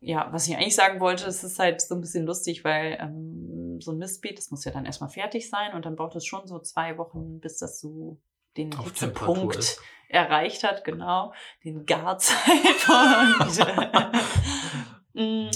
ja, 0.00 0.32
was 0.32 0.48
ich 0.48 0.56
eigentlich 0.56 0.74
sagen 0.74 0.98
wollte, 1.00 1.26
es 1.26 1.44
ist 1.44 1.58
halt 1.58 1.80
so 1.80 1.94
ein 1.94 2.00
bisschen 2.00 2.24
lustig, 2.24 2.64
weil 2.64 2.98
ähm, 3.00 3.80
so 3.80 3.92
ein 3.92 3.98
Mistbeet, 3.98 4.38
das 4.38 4.50
muss 4.50 4.64
ja 4.64 4.72
dann 4.72 4.86
erstmal 4.86 5.10
fertig 5.10 5.48
sein 5.48 5.74
und 5.74 5.84
dann 5.84 5.94
braucht 5.94 6.16
es 6.16 6.26
schon 6.26 6.46
so 6.46 6.58
zwei 6.58 6.96
Wochen, 6.98 7.38
bis 7.38 7.58
das 7.58 7.78
so 7.78 8.18
den 8.56 8.70
ist. 9.56 9.80
erreicht 10.08 10.64
hat, 10.64 10.84
genau, 10.84 11.32
den 11.64 11.86
Garzeitpunkt. 11.86 13.60
Mm, 15.14 15.50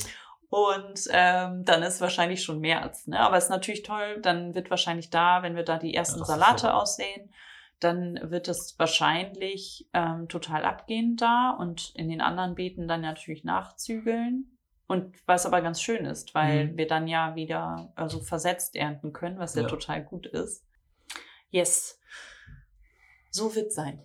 Und 0.49 1.01
ähm, 1.11 1.65
dann 1.65 1.83
ist 1.83 2.01
wahrscheinlich 2.01 2.43
schon 2.45 2.61
März. 2.61 3.07
Ne? 3.09 3.19
Aber 3.19 3.37
es 3.37 3.45
ist 3.45 3.51
natürlich 3.51 3.83
toll, 3.83 4.21
dann 4.23 4.55
wird 4.55 4.71
wahrscheinlich 4.71 5.11
da, 5.11 5.43
wenn 5.43 5.57
wir 5.57 5.65
da 5.65 5.79
die 5.79 5.93
ersten 5.95 6.21
ist 6.21 6.29
Salate 6.29 6.73
aussehen, 6.75 7.33
dann 7.81 8.19
wird 8.31 8.49
es 8.49 8.75
wahrscheinlich 8.79 9.89
ähm, 9.93 10.29
total 10.29 10.65
abgehen 10.65 11.17
da 11.17 11.51
und 11.51 11.93
in 11.95 12.09
den 12.09 12.21
anderen 12.21 12.55
Beeten 12.55 12.87
dann 12.89 13.01
natürlich 13.03 13.45
nachzügeln. 13.45 14.57
Und 14.87 15.17
was 15.27 15.47
aber 15.47 15.63
ganz 15.63 15.83
schön 15.83 16.07
ist, 16.07 16.33
weil 16.35 16.69
Mhm. 16.69 16.77
wir 16.79 16.87
dann 16.87 17.09
ja 17.09 17.35
wieder 17.35 17.93
also 17.97 18.21
versetzt 18.21 18.77
ernten 18.77 19.13
können, 19.13 19.39
was 19.39 19.57
ja, 19.57 19.63
Ja. 19.63 19.69
total 19.69 20.05
gut 20.05 20.27
ist. 20.27 20.65
Yes. 21.51 21.99
So 23.31 23.55
wird 23.57 23.73
sein. 23.73 24.03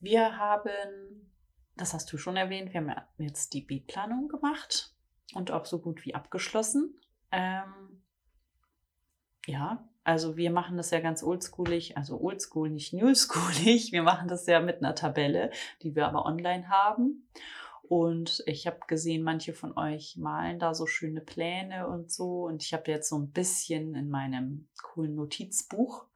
Wir 0.00 0.38
haben, 0.38 1.30
das 1.76 1.92
hast 1.92 2.10
du 2.12 2.16
schon 2.16 2.36
erwähnt, 2.36 2.72
wir 2.72 2.80
haben 2.80 2.88
ja 2.88 3.06
jetzt 3.18 3.52
die 3.52 3.60
Beetplanung 3.60 4.28
gemacht 4.28 4.91
und 5.34 5.50
auch 5.50 5.66
so 5.66 5.78
gut 5.78 6.04
wie 6.04 6.14
abgeschlossen. 6.14 6.98
Ähm, 7.30 8.02
ja, 9.46 9.88
also 10.04 10.36
wir 10.36 10.50
machen 10.50 10.76
das 10.76 10.90
ja 10.90 11.00
ganz 11.00 11.22
oldschoolig, 11.22 11.96
also 11.96 12.20
oldschool, 12.20 12.70
nicht 12.70 12.92
newschoolig. 12.92 13.92
Wir 13.92 14.02
machen 14.02 14.28
das 14.28 14.46
ja 14.46 14.60
mit 14.60 14.78
einer 14.78 14.94
Tabelle, 14.94 15.50
die 15.82 15.94
wir 15.94 16.06
aber 16.06 16.26
online 16.26 16.68
haben. 16.68 17.28
Und 17.82 18.42
ich 18.46 18.66
habe 18.66 18.78
gesehen, 18.86 19.22
manche 19.22 19.52
von 19.52 19.76
euch 19.76 20.16
malen 20.16 20.58
da 20.58 20.74
so 20.74 20.86
schöne 20.86 21.20
Pläne 21.20 21.88
und 21.88 22.10
so. 22.10 22.44
Und 22.44 22.62
ich 22.62 22.72
habe 22.72 22.90
jetzt 22.90 23.08
so 23.08 23.18
ein 23.18 23.30
bisschen 23.30 23.94
in 23.94 24.08
meinem 24.08 24.68
coolen 24.82 25.14
Notizbuch 25.14 26.06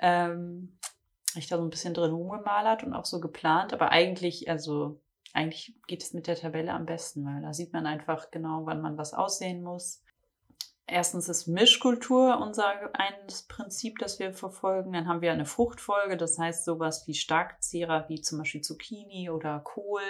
ähm, 0.00 0.78
ich 1.36 1.46
da 1.46 1.58
so 1.58 1.62
ein 1.62 1.70
bisschen 1.70 1.94
drin 1.94 2.12
rumgemalert 2.12 2.82
und 2.82 2.94
auch 2.94 3.04
so 3.04 3.20
geplant. 3.20 3.72
Aber 3.72 3.90
eigentlich, 3.90 4.50
also 4.50 5.00
eigentlich 5.32 5.74
geht 5.86 6.02
es 6.02 6.12
mit 6.12 6.26
der 6.26 6.36
Tabelle 6.36 6.72
am 6.72 6.86
besten, 6.86 7.24
weil 7.24 7.42
da 7.42 7.52
sieht 7.52 7.72
man 7.72 7.86
einfach 7.86 8.30
genau, 8.30 8.66
wann 8.66 8.80
man 8.80 8.98
was 8.98 9.14
aussehen 9.14 9.62
muss. 9.62 10.02
Erstens 10.86 11.28
ist 11.28 11.46
Mischkultur 11.46 12.38
unser 12.40 12.72
eines 12.94 13.46
Prinzip, 13.46 13.98
das 13.98 14.18
wir 14.18 14.34
verfolgen. 14.34 14.92
Dann 14.92 15.06
haben 15.06 15.20
wir 15.20 15.32
eine 15.32 15.46
Fruchtfolge, 15.46 16.16
das 16.16 16.36
heißt 16.36 16.64
sowas 16.64 17.06
wie 17.06 17.14
Starkzehrer, 17.14 18.08
wie 18.08 18.20
zum 18.20 18.38
Beispiel 18.38 18.60
Zucchini 18.60 19.30
oder 19.30 19.60
Kohl, 19.60 20.02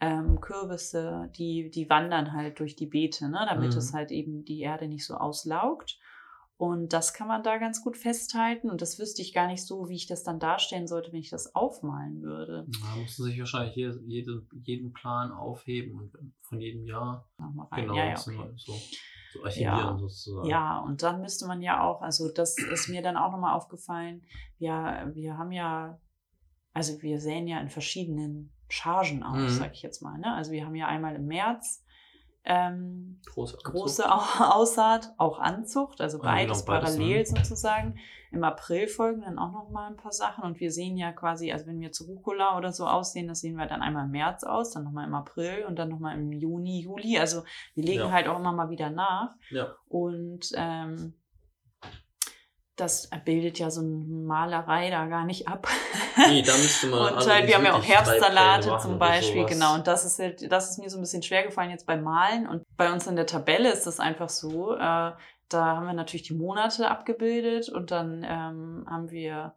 ähm, 0.00 0.40
Kürbisse, 0.40 1.30
die, 1.36 1.70
die 1.70 1.90
wandern 1.90 2.32
halt 2.32 2.60
durch 2.60 2.76
die 2.76 2.86
Beete, 2.86 3.28
ne, 3.28 3.44
damit 3.48 3.72
Mhm. 3.72 3.78
es 3.78 3.92
halt 3.92 4.10
eben 4.10 4.44
die 4.44 4.60
Erde 4.60 4.88
nicht 4.88 5.04
so 5.06 5.16
auslaugt. 5.16 5.98
Und 6.56 6.92
das 6.92 7.12
kann 7.12 7.26
man 7.26 7.42
da 7.42 7.58
ganz 7.58 7.82
gut 7.82 7.96
festhalten. 7.96 8.70
Und 8.70 8.80
das 8.80 8.98
wüsste 9.00 9.22
ich 9.22 9.32
gar 9.34 9.48
nicht 9.48 9.66
so, 9.66 9.88
wie 9.88 9.96
ich 9.96 10.06
das 10.06 10.22
dann 10.22 10.38
darstellen 10.38 10.86
sollte, 10.86 11.12
wenn 11.12 11.18
ich 11.18 11.30
das 11.30 11.54
aufmalen 11.54 12.22
würde. 12.22 12.66
Da 12.80 12.96
musst 12.96 13.18
du 13.18 13.24
sich 13.24 13.38
wahrscheinlich 13.40 13.74
jede, 13.74 14.00
jede, 14.06 14.46
jeden 14.62 14.92
Plan 14.92 15.32
aufheben 15.32 15.98
und 15.98 16.12
von 16.42 16.60
jedem 16.60 16.84
Jahr 16.86 17.28
rein. 17.38 17.82
genau 17.82 17.96
ja, 17.96 18.04
ja, 18.10 18.16
so, 18.16 18.30
okay. 18.30 18.52
so, 18.56 18.72
so 19.32 19.42
archivieren 19.44 19.76
Ja. 19.78 19.98
sozusagen. 19.98 20.48
Ja, 20.48 20.78
und 20.78 21.02
dann 21.02 21.20
müsste 21.20 21.46
man 21.48 21.60
ja 21.60 21.82
auch, 21.82 22.02
also 22.02 22.30
das 22.32 22.56
ist 22.56 22.88
mir 22.88 23.02
dann 23.02 23.16
auch 23.16 23.32
nochmal 23.32 23.54
aufgefallen, 23.56 24.22
wir, 24.58 25.10
wir 25.12 25.36
haben 25.36 25.50
ja, 25.50 25.98
also 26.72 27.02
wir 27.02 27.20
säen 27.20 27.48
ja 27.48 27.58
in 27.60 27.68
verschiedenen 27.68 28.52
Chargen 28.68 29.24
aus, 29.24 29.36
Mhm. 29.40 29.48
sag 29.58 29.72
ich 29.74 29.82
jetzt 29.82 30.02
mal. 30.02 30.18
Ne? 30.18 30.32
Also 30.32 30.52
wir 30.52 30.64
haben 30.64 30.74
ja 30.76 30.86
einmal 30.86 31.16
im 31.16 31.26
März 31.26 31.83
ähm, 32.44 33.20
Große, 33.26 33.56
große 33.64 34.10
Au- 34.12 34.18
Aussaat, 34.54 35.12
auch 35.18 35.38
Anzucht, 35.38 36.00
also 36.00 36.18
genau, 36.18 36.30
beides 36.32 36.64
beides, 36.64 36.96
parallel 36.96 37.18
ne? 37.20 37.26
sozusagen. 37.26 37.98
Im 38.30 38.42
April 38.42 38.88
folgen 38.88 39.20
dann 39.22 39.38
auch 39.38 39.52
noch 39.52 39.70
mal 39.70 39.86
ein 39.86 39.96
paar 39.96 40.10
Sachen 40.12 40.42
und 40.44 40.58
wir 40.58 40.72
sehen 40.72 40.96
ja 40.96 41.12
quasi, 41.12 41.52
also 41.52 41.66
wenn 41.66 41.78
wir 41.80 41.92
zu 41.92 42.04
Rucola 42.04 42.58
oder 42.58 42.72
so 42.72 42.84
aussehen, 42.86 43.28
das 43.28 43.40
sehen 43.40 43.54
wir 43.56 43.66
dann 43.66 43.80
einmal 43.80 44.06
im 44.06 44.10
März 44.10 44.42
aus, 44.42 44.72
dann 44.72 44.82
nochmal 44.84 45.06
im 45.06 45.14
April 45.14 45.64
und 45.68 45.78
dann 45.78 45.88
nochmal 45.88 46.18
im 46.18 46.32
Juni, 46.32 46.80
Juli. 46.80 47.16
Also 47.18 47.44
wir 47.74 47.84
legen 47.84 48.00
Ja. 48.00 48.10
halt 48.10 48.26
auch 48.28 48.38
immer 48.40 48.52
mal 48.52 48.70
wieder 48.70 48.90
nach 48.90 49.36
Ja. 49.50 49.68
und 49.88 50.50
ähm, 50.56 51.14
das 52.76 53.08
bildet 53.24 53.58
ja 53.58 53.70
so 53.70 53.80
eine 53.80 53.90
Malerei 53.90 54.90
da 54.90 55.06
gar 55.06 55.24
nicht 55.24 55.46
ab. 55.46 55.68
Nee, 56.28 56.42
da 56.42 56.52
müsste 56.52 56.88
man 56.88 57.14
Und 57.14 57.30
halt, 57.30 57.46
wir 57.46 57.54
haben 57.54 57.64
ja 57.64 57.74
auch 57.74 57.84
Herbstsalate 57.84 58.78
zum 58.82 58.98
Beispiel, 58.98 59.44
genau. 59.44 59.74
Und 59.74 59.86
das 59.86 60.04
ist 60.04 60.18
halt, 60.18 60.50
das 60.50 60.70
ist 60.70 60.78
mir 60.78 60.90
so 60.90 60.98
ein 60.98 61.02
bisschen 61.02 61.22
schwer 61.22 61.44
gefallen 61.44 61.70
jetzt 61.70 61.86
beim 61.86 62.02
Malen. 62.02 62.48
Und 62.48 62.64
bei 62.76 62.92
uns 62.92 63.06
in 63.06 63.16
der 63.16 63.26
Tabelle 63.26 63.70
ist 63.72 63.86
das 63.86 64.00
einfach 64.00 64.28
so, 64.28 64.74
äh, 64.74 64.78
da 64.78 65.16
haben 65.50 65.86
wir 65.86 65.92
natürlich 65.92 66.26
die 66.26 66.34
Monate 66.34 66.90
abgebildet 66.90 67.68
und 67.68 67.90
dann 67.90 68.24
ähm, 68.28 68.86
haben 68.88 69.10
wir 69.10 69.54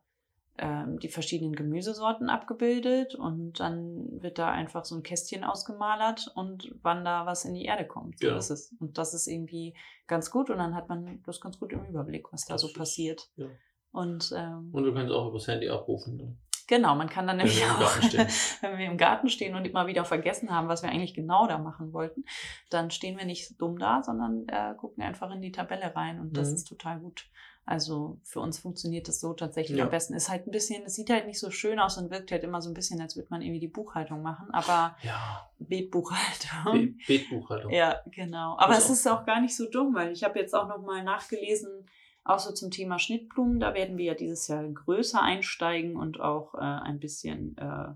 ähm, 0.58 1.00
die 1.00 1.10
verschiedenen 1.10 1.54
Gemüsesorten 1.56 2.30
abgebildet 2.30 3.16
und 3.16 3.60
dann 3.60 4.22
wird 4.22 4.38
da 4.40 4.50
einfach 4.52 4.86
so 4.86 4.96
ein 4.96 5.04
Kästchen 5.04 5.44
ausgemalert 5.44 6.32
und 6.36 6.74
wann 6.82 7.06
da 7.06 7.26
was 7.26 7.46
in 7.46 7.54
die 7.54 7.66
Erde 7.66 7.86
kommt. 7.86 8.20
So 8.20 8.28
Genau. 8.28 8.38
ist 8.40 8.50
es. 8.50 8.76
Und 8.80 8.98
das 8.98 9.14
ist 9.14 9.28
irgendwie 9.28 9.76
ganz 10.08 10.32
gut 10.32 10.50
und 10.50 10.58
dann 10.58 10.76
hat 10.76 10.90
man 10.90 11.22
das 11.26 11.40
ganz 11.42 11.60
gut 11.60 11.72
im 11.74 11.86
Überblick, 11.86 12.32
was 12.34 12.46
da 12.46 12.54
Das 12.56 12.62
so 12.62 12.68
ist- 12.68 12.78
passiert. 12.78 13.30
ja. 13.36 13.48
Und 13.92 14.32
ähm, 14.36 14.70
Und 14.74 14.84
du 14.84 14.94
kannst 14.94 15.12
auch 15.14 15.30
übers 15.30 15.48
Handy 15.48 15.70
abrufen. 15.70 16.18
Dann. 16.18 16.38
Genau, 16.68 16.96
man 16.96 17.08
kann 17.08 17.26
dann 17.26 17.38
nämlich 17.38 17.64
auch, 17.66 17.80
wenn 18.62 18.78
wir 18.78 18.86
im 18.86 18.98
Garten 18.98 19.30
stehen 19.30 19.56
und 19.56 19.66
immer 19.66 19.88
wieder 19.88 20.04
vergessen 20.04 20.52
haben, 20.52 20.68
was 20.68 20.84
wir 20.84 20.90
eigentlich 20.90 21.14
genau 21.14 21.48
da 21.48 21.58
machen 21.58 21.94
wollten, 21.94 22.26
dann 22.70 22.92
stehen 22.92 23.18
wir 23.18 23.26
nicht 23.26 23.60
dumm 23.62 23.80
da, 23.80 24.04
sondern 24.04 24.46
äh, 24.50 24.76
gucken 24.76 25.02
einfach 25.02 25.32
in 25.32 25.42
die 25.42 25.54
Tabelle 25.54 25.96
rein 25.96 26.20
und 26.20 26.36
das 26.36 26.50
Mhm. 26.50 26.56
ist 26.56 26.66
total 26.68 27.00
gut. 27.00 27.30
Also 27.68 28.18
für 28.24 28.40
uns 28.40 28.58
funktioniert 28.60 29.08
das 29.10 29.20
so 29.20 29.34
tatsächlich 29.34 29.78
Ja. 29.78 29.84
am 29.84 29.90
besten. 29.92 30.14
Ist 30.14 30.30
halt 30.30 30.48
ein 30.48 30.52
bisschen, 30.52 30.84
es 30.86 30.96
sieht 30.96 31.10
halt 31.10 31.28
nicht 31.28 31.40
so 31.40 31.52
schön 31.52 31.80
aus 31.80 31.98
und 31.98 32.10
wirkt 32.10 32.32
halt 32.32 32.44
immer 32.44 32.62
so 32.62 32.70
ein 32.70 32.74
bisschen, 32.74 33.02
als 33.02 33.16
würde 33.18 33.28
man 33.30 33.42
irgendwie 33.42 33.60
die 33.60 33.68
Buchhaltung 33.68 34.22
machen, 34.22 34.50
aber 34.52 34.96
Ja, 35.04 35.50
Beetbuchhaltung. 35.60 36.72
Be 36.74 36.96
Beetbuchhaltung. 37.08 37.72
Ja, 37.72 38.02
genau. 38.08 38.58
Aber 38.58 38.74
Ist 38.78 38.86
es 38.86 38.90
auch- 38.90 38.92
ist 38.94 39.08
auch 39.08 39.26
gar 39.26 39.42
nicht 39.42 39.56
so 39.56 39.70
dumm, 39.70 39.94
weil 39.94 40.12
ich 40.14 40.24
habe 40.24 40.40
jetzt 40.40 40.56
auch 40.56 40.68
noch 40.68 40.82
mal 40.82 41.04
nachgelesen, 41.04 41.86
auch 42.24 42.40
so 42.40 42.54
zum 42.54 42.72
Thema 42.72 43.00
Schnittblumen. 43.00 43.60
Da 43.60 43.74
werden 43.74 43.98
wir 43.98 44.06
ja 44.06 44.14
dieses 44.14 44.48
Jahr 44.48 44.64
größer 44.68 45.22
einsteigen 45.22 45.96
und 45.98 46.20
auch 46.22 46.56
äh, 46.56 46.60
ein 46.60 47.00
bisschen 47.00 47.58
äh, 47.58 47.94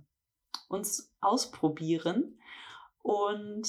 uns 0.68 1.14
ausprobieren. 1.22 2.38
Und 3.02 3.68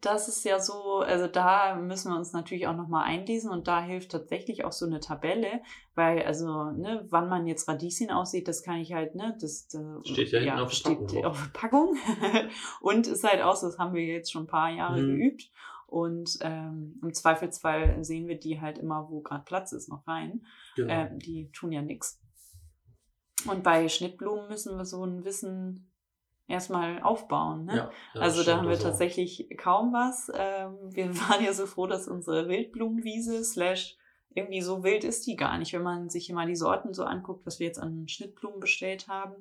das 0.00 0.28
ist 0.28 0.44
ja 0.44 0.60
so, 0.60 0.98
also 1.00 1.26
da 1.26 1.74
müssen 1.76 2.12
wir 2.12 2.16
uns 2.18 2.32
natürlich 2.32 2.66
auch 2.66 2.76
nochmal 2.76 3.04
einlesen 3.04 3.50
und 3.50 3.66
da 3.68 3.82
hilft 3.82 4.12
tatsächlich 4.12 4.64
auch 4.64 4.72
so 4.72 4.86
eine 4.86 5.00
Tabelle, 5.00 5.60
weil 5.94 6.22
also, 6.22 6.70
ne, 6.70 7.06
wann 7.10 7.28
man 7.28 7.46
jetzt 7.46 7.68
Radieschen 7.68 8.10
aussieht, 8.10 8.48
das 8.48 8.62
kann 8.62 8.76
ich 8.76 8.92
halt, 8.92 9.14
ne, 9.14 9.36
das 9.40 9.68
Steht 10.04 10.30
ja 10.30 10.40
hinten 10.40 10.58
auf 10.60 10.72
der 10.72 10.90
Packung 10.90 11.08
steht 11.08 11.24
drauf. 11.24 11.26
auf 11.26 11.52
Packung 11.52 11.96
und 12.80 13.06
ist 13.06 13.24
halt 13.24 13.42
auch 13.42 13.56
so, 13.56 13.66
das 13.66 13.78
haben 13.78 13.94
wir 13.94 14.04
jetzt 14.04 14.30
schon 14.32 14.44
ein 14.44 14.48
paar 14.48 14.70
Jahre 14.70 15.00
Mhm. 15.02 15.16
geübt 15.16 15.50
und 15.86 16.38
ähm, 16.42 16.98
im 17.02 17.14
Zweifelsfall 17.14 18.04
sehen 18.04 18.28
wir 18.28 18.38
die 18.38 18.60
halt 18.60 18.78
immer, 18.78 19.08
wo 19.10 19.20
gerade 19.20 19.44
Platz 19.44 19.72
ist, 19.72 19.88
noch 19.88 20.06
rein. 20.06 20.44
Genau. 20.76 20.92
Ähm, 20.92 21.18
die 21.18 21.50
tun 21.52 21.72
ja 21.72 21.80
nichts. 21.80 22.20
Und 23.46 23.62
bei 23.62 23.88
Schnittblumen 23.88 24.48
müssen 24.48 24.76
wir 24.76 24.84
so 24.84 25.02
ein 25.04 25.24
Wissen 25.24 25.87
erstmal 26.48 27.00
aufbauen. 27.02 27.66
Ne? 27.66 27.76
ja, 27.76 27.90
ja, 28.14 28.20
also 28.20 28.42
da 28.42 28.56
haben 28.56 28.64
wir 28.64 28.70
also- 28.70 28.84
tatsächlich 28.84 29.48
kaum 29.56 29.92
was. 29.92 30.30
Ähm, 30.34 30.74
wir 30.90 31.08
waren 31.28 31.44
ja 31.44 31.52
so 31.52 31.66
froh, 31.66 31.86
dass 31.86 32.08
unsere 32.08 32.48
Wildblumenwiese 32.48 33.44
slash 33.44 33.96
irgendwie 34.34 34.60
so 34.60 34.82
wild 34.84 35.04
ist 35.04 35.26
die 35.26 35.36
gar 35.36 35.58
nicht. 35.58 35.72
Wenn 35.72 35.82
man 35.82 36.10
sich 36.10 36.30
mal 36.32 36.46
die 36.46 36.56
Sorten 36.56 36.92
so 36.94 37.04
anguckt, 37.04 37.44
was 37.46 37.58
wir 37.60 37.66
jetzt 37.66 37.78
an 37.78 38.08
Schnittblumen 38.08 38.60
bestellt 38.60 39.08
haben, 39.08 39.34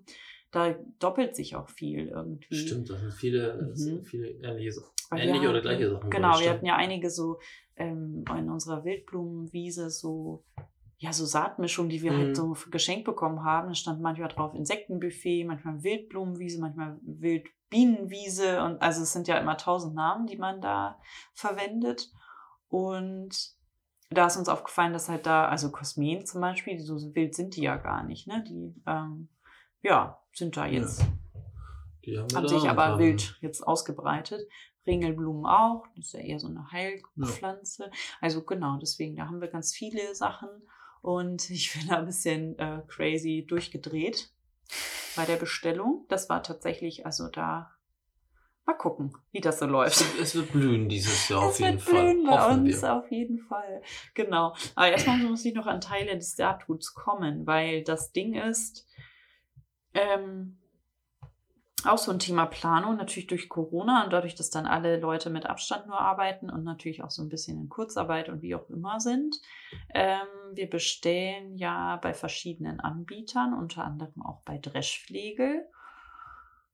da 0.52 0.76
doppelt 1.00 1.36
sich 1.36 1.56
auch 1.56 1.70
viel 1.70 2.08
irgendwie. 2.08 2.56
Stimmt, 2.56 2.90
das 2.90 3.00
sind 3.02 3.14
viele, 3.14 3.58
das 3.70 3.80
sind 3.80 4.02
Mhm. 4.02 4.06
viele 4.06 4.28
ähnliche, 4.30 4.72
ähnliche 5.12 5.40
oder 5.50 5.58
hatten- 5.58 5.62
gleiche 5.62 5.90
Sachen. 5.92 6.10
Genau, 6.10 6.40
wir 6.40 6.50
hatten 6.50 6.66
ja 6.66 6.76
einige 6.78 7.10
so 7.10 7.38
ähm, 7.76 8.24
in 8.38 8.50
unserer 8.50 8.84
Wildblumenwiese 8.86 9.90
so, 9.92 10.44
ja, 11.00 11.14
so 11.14 11.26
Saatmischungen, 11.26 11.90
die 11.90 12.02
wir 12.02 12.14
Mhm. 12.14 12.18
halt 12.18 12.36
so 12.36 12.56
geschenkt 12.72 13.06
bekommen 13.06 13.44
haben. 13.44 13.68
Da 13.70 13.76
stand 13.76 14.02
manchmal 14.02 14.30
drauf 14.30 14.54
Insektenbuffet, 14.56 15.46
manchmal 15.46 15.84
Wildblumenwiese, 15.84 16.60
manchmal 16.60 16.98
Wildbienenwiese 17.04 18.64
und 18.64 18.82
also 18.82 19.04
es 19.04 19.14
sind 19.14 19.28
ja 19.28 19.38
immer 19.38 19.58
tausend 19.58 19.94
Namen, 19.96 20.26
die 20.26 20.38
man 20.38 20.60
da 20.62 21.00
verwendet. 21.34 22.12
Und 22.68 23.30
da 24.10 24.26
ist 24.28 24.38
uns 24.38 24.50
aufgefallen, 24.50 24.94
dass 24.94 25.10
halt 25.10 25.26
da, 25.26 25.48
also 25.48 25.70
Kosmen 25.72 26.26
zum 26.26 26.42
Beispiel, 26.42 26.80
so 26.80 26.96
wild 27.14 27.36
sind 27.36 27.56
die 27.56 27.62
ja 27.62 27.78
gar 27.78 28.04
nicht, 28.04 28.26
ne? 28.28 28.44
Die, 28.48 28.74
ähm, 28.88 29.30
ja, 29.82 30.20
sind 30.34 30.58
da 30.58 30.66
Ja. 30.66 30.80
jetzt 30.82 31.06
Die 32.06 32.18
haben 32.18 32.34
haben 32.34 32.48
sich 32.48 32.70
aber 32.70 32.98
wild 33.00 33.38
jetzt 33.42 33.62
ausgebreitet. 33.68 34.42
Ringelblumen 34.88 35.46
auch, 35.46 35.86
das 35.96 36.06
ist 36.08 36.14
ja 36.14 36.22
eher 36.22 36.40
so 36.40 36.48
eine 36.48 36.72
Heilpflanze. 36.72 37.92
Also 38.22 38.44
genau, 38.44 38.78
deswegen, 38.80 39.18
da 39.18 39.26
haben 39.26 39.42
wir 39.42 39.50
ganz 39.50 39.74
viele 39.76 40.16
Sachen 40.16 40.50
und 41.02 41.50
ich 41.50 41.74
bin 41.74 41.88
da 41.88 41.98
ein 41.98 42.06
bisschen 42.06 42.58
äh, 42.60 42.82
crazy 42.88 43.46
durchgedreht 43.48 44.30
bei 45.16 45.26
der 45.26 45.38
Bestellung. 45.38 46.06
Das 46.10 46.30
war 46.30 46.44
tatsächlich, 46.44 47.06
also 47.06 47.28
da 47.28 47.72
mal 48.66 48.74
gucken, 48.74 49.14
wie 49.32 49.40
das 49.40 49.60
so 49.60 49.66
Es 49.66 49.72
läuft. 49.72 50.00
wird, 50.14 50.22
es 50.24 50.36
wird 50.36 50.52
blühen 50.52 50.90
dieses 50.90 51.30
Jahr 51.30 51.42
auf 51.46 51.54
Es 51.54 51.60
jeden 51.60 51.74
wird 51.74 51.82
Fall. 51.84 52.14
blühen 52.14 52.26
bei 52.26 52.32
Hoffen 52.40 52.62
uns, 52.66 52.82
wir. 52.82 52.94
auf 52.96 53.12
jeden 53.12 53.40
Fall. 53.40 53.82
Genau. 54.14 54.54
Aber 54.76 54.90
erstmal 54.92 55.18
muss 55.20 55.46
ich 55.46 55.54
noch 55.54 55.68
an 55.68 55.80
Teile 55.82 56.16
des 56.18 56.36
Saatguts 56.36 56.94
kommen, 56.94 57.48
weil 57.48 57.84
das 57.84 58.12
Ding 58.12 58.34
ist, 58.36 58.86
ähm, 59.94 60.58
auch 61.86 61.98
so 61.98 62.12
ein 62.12 62.20
Thema 62.20 62.46
Planung, 62.48 62.98
natürlich 62.98 63.28
durch 63.28 63.50
Corona 63.50 64.04
und 64.04 64.12
dadurch, 64.12 64.36
dass 64.36 64.50
dann 64.50 64.66
alle 64.66 65.00
Leute 65.00 65.30
mit 65.30 65.46
Abstand 65.46 65.88
nur 65.88 66.00
arbeiten 66.00 66.50
und 66.50 66.64
natürlich 66.64 67.04
auch 67.04 67.12
so 67.12 67.22
ein 67.22 67.30
bisschen 67.30 67.60
in 67.60 67.70
Kurzarbeit 67.70 68.30
und 68.30 68.42
wie 68.42 68.56
auch 68.56 68.70
immer 68.70 69.00
sind. 69.00 69.40
Ähm, 69.94 70.28
wir 70.54 70.70
bestellen 70.70 71.56
ja 71.56 71.98
bei 71.98 72.14
verschiedenen 72.14 72.80
Anbietern, 72.80 73.54
unter 73.54 73.84
anderem 73.84 74.26
auch 74.26 74.42
bei 74.42 74.58
Dreschflegel. 74.58 75.68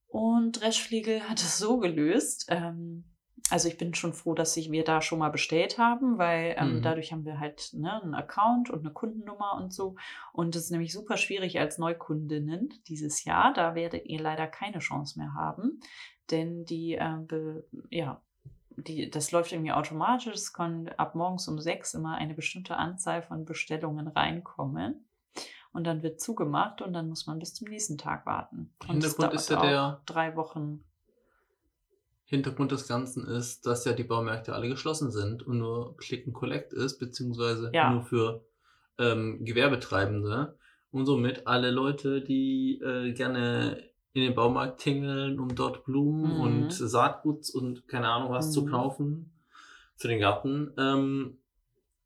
Und 0.08 0.62
Dreschflegel 0.62 1.28
hat 1.28 1.40
es 1.40 1.58
so 1.58 1.80
gelöst. 1.80 2.46
Ähm, 2.50 3.04
also 3.50 3.68
ich 3.68 3.78
bin 3.78 3.94
schon 3.94 4.14
froh, 4.14 4.34
dass 4.34 4.56
ich, 4.58 4.72
wir 4.72 4.84
da 4.84 5.02
schon 5.02 5.20
mal 5.20 5.30
bestellt 5.30 5.78
haben, 5.78 6.18
weil 6.18 6.56
ähm, 6.58 6.78
Mhm. 6.78 6.82
dadurch 6.82 7.12
haben 7.12 7.26
wir 7.26 7.40
halt 7.40 7.70
ne, 7.74 8.02
einen 8.02 8.16
Account 8.16 8.70
und 8.70 8.80
eine 8.80 8.92
Kundennummer 8.94 9.56
und 9.62 9.74
so. 9.74 9.96
Und 10.32 10.56
das 10.56 10.64
ist 10.64 10.72
nämlich 10.72 10.94
super 10.94 11.18
schwierig 11.18 11.60
als 11.60 11.78
Neukundinnen 11.78 12.74
dieses 12.88 13.26
Jahr. 13.26 13.54
Da 13.54 13.76
werdet 13.76 14.06
ihr 14.06 14.20
leider 14.22 14.48
keine 14.48 14.80
Chance 14.80 15.20
mehr 15.20 15.34
haben, 15.34 15.80
denn 16.32 16.66
die, 16.66 16.94
äh, 16.96 17.18
be, 17.28 17.68
ja, 17.90 18.22
die, 18.76 19.12
das 19.12 19.32
läuft 19.32 19.52
irgendwie 19.52 19.72
automatisch. 19.74 20.34
Es 20.34 20.52
kann 20.54 20.88
ab 20.98 21.14
morgens 21.14 21.48
um 21.48 21.60
sechs 21.60 21.94
immer 21.94 22.16
eine 22.16 22.34
bestimmte 22.34 22.78
Anzahl 22.78 23.22
von 23.22 23.46
Bestellungen 23.46 24.08
reinkommen. 24.08 25.08
Und 25.74 25.86
dann 25.86 26.02
wird 26.04 26.22
zugemacht 26.22 26.82
und 26.82 26.94
dann 26.94 27.10
muss 27.10 27.26
man 27.28 27.40
bis 27.40 27.54
zum 27.56 27.68
nächsten 27.68 27.98
Tag 27.98 28.26
warten. 28.26 28.74
Und 28.88 29.04
das 29.04 29.14
Hintergrund 29.14 29.34
ist 29.34 29.50
ja 29.50 29.62
der- 29.62 30.02
drei 30.06 30.36
Wochen. 30.36 30.84
Hintergrund 32.26 32.72
des 32.72 32.88
Ganzen 32.88 33.28
ist, 33.28 33.66
dass 33.66 33.86
ja 33.86 33.94
die 33.94 34.04
Baumärkte 34.04 34.54
alle 34.54 34.70
geschlossen 34.70 35.12
sind 35.12 35.44
und 35.46 35.58
nur 35.60 35.96
Click 35.98 36.26
and 36.26 36.34
Collect 36.36 36.74
ist, 36.74 36.98
beziehungsweise 37.00 37.70
Ja. 37.74 37.92
nur 37.92 38.04
für 38.04 38.46
ähm, 39.00 39.44
Gewerbetreibende. 39.44 40.58
Und 40.92 41.06
somit 41.08 41.48
alle 41.48 41.72
Leute, 41.72 42.22
die 42.22 42.80
äh, 42.84 43.12
gerne 43.14 43.82
in 44.14 44.22
den 44.22 44.36
Baumarkt 44.36 44.80
tingeln, 44.82 45.40
um 45.40 45.56
dort 45.56 45.84
Blumen 45.86 46.36
Mhm. 46.36 46.40
und 46.40 46.72
Saatgut 46.74 47.50
und 47.56 47.88
keine 47.88 48.08
Ahnung 48.10 48.30
was 48.32 48.52
zu 48.52 48.62
Mhm. 48.64 48.70
kaufen 48.70 49.32
für 49.98 50.08
den 50.08 50.20
Garten, 50.20 50.72
ähm, 50.78 51.40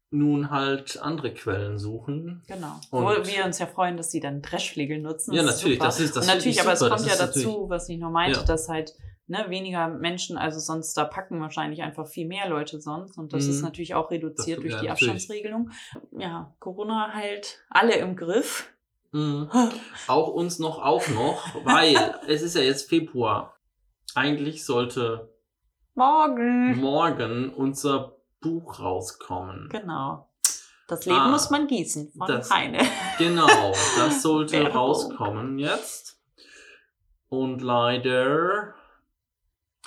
nun 0.09 0.49
halt 0.49 0.97
andere 1.01 1.33
Quellen 1.33 1.77
suchen. 1.77 2.41
Genau. 2.47 2.79
Und- 2.91 3.03
Wo 3.03 3.09
wir 3.09 3.43
uns 3.45 3.59
ja 3.59 3.65
freuen, 3.67 3.97
dass 3.97 4.09
sie 4.11 4.21
dann 4.21 4.41
Dreschflegel 4.41 5.01
nutzen. 5.01 5.33
Ja, 5.33 5.43
Das 5.43 5.57
natürlich, 5.57 5.79
das 5.79 5.99
ist 5.99 6.15
das 6.15 6.25
Und 6.27 6.33
natürlich, 6.35 6.61
aber 6.61 6.71
es 6.71 6.79
kommt 6.79 7.05
ja 7.05 7.17
dazu, 7.17 7.65
was 7.67 7.89
ich 7.89 7.97
nur 7.99 8.11
meinte, 8.11 8.39
Ja. 8.39 8.45
dass 8.45 8.69
halt 8.69 8.93
ne, 9.27 9.45
weniger 9.49 9.87
Menschen, 9.89 10.37
also 10.37 10.59
sonst 10.59 10.93
da 10.97 11.05
packen 11.05 11.39
wahrscheinlich 11.41 11.81
einfach 11.83 12.07
viel 12.07 12.27
mehr 12.27 12.47
Leute 12.49 12.79
sonst. 12.81 13.17
Und 13.17 13.33
das 13.33 13.45
Mhm. 13.45 13.49
ist 13.51 13.61
natürlich 13.61 13.93
auch 13.95 14.09
reduziert 14.11 14.57
Das- 14.57 14.63
durch 14.63 14.73
ja, 14.75 14.81
die 14.81 14.87
natürlich. 14.87 15.11
Abstandsregelung. 15.13 15.69
Ja, 16.17 16.53
Corona 16.59 17.11
halt 17.13 17.59
alle 17.69 17.95
im 17.95 18.15
Griff. 18.15 18.69
Mhm. 19.11 19.49
Auch 20.07 20.27
uns 20.29 20.59
noch 20.59 20.81
auch 20.83 21.07
noch, 21.09 21.55
weil 21.65 21.95
es 22.27 22.41
ist 22.41 22.55
ja 22.55 22.61
jetzt 22.61 22.89
Februar. 22.89 23.55
Eigentlich 24.15 24.65
sollte 24.65 25.31
Morgen. 25.95 26.79
morgen 26.79 27.53
unser 27.53 28.17
Buch 28.41 28.79
rauskommen. 28.79 29.69
Genau. 29.69 30.29
Das 30.87 31.05
Leben 31.05 31.17
Ah, 31.19 31.29
muss 31.29 31.49
man 31.49 31.67
gießen 31.67 32.13
von 32.17 32.27
das- 32.27 32.49
Heine. 32.51 32.79
Genau, 33.17 33.47
das 33.97 34.21
sollte 34.21 34.61
rauskommen 34.71 35.57
jetzt. 35.59 36.21
Und 37.29 37.61
leider 37.61 38.73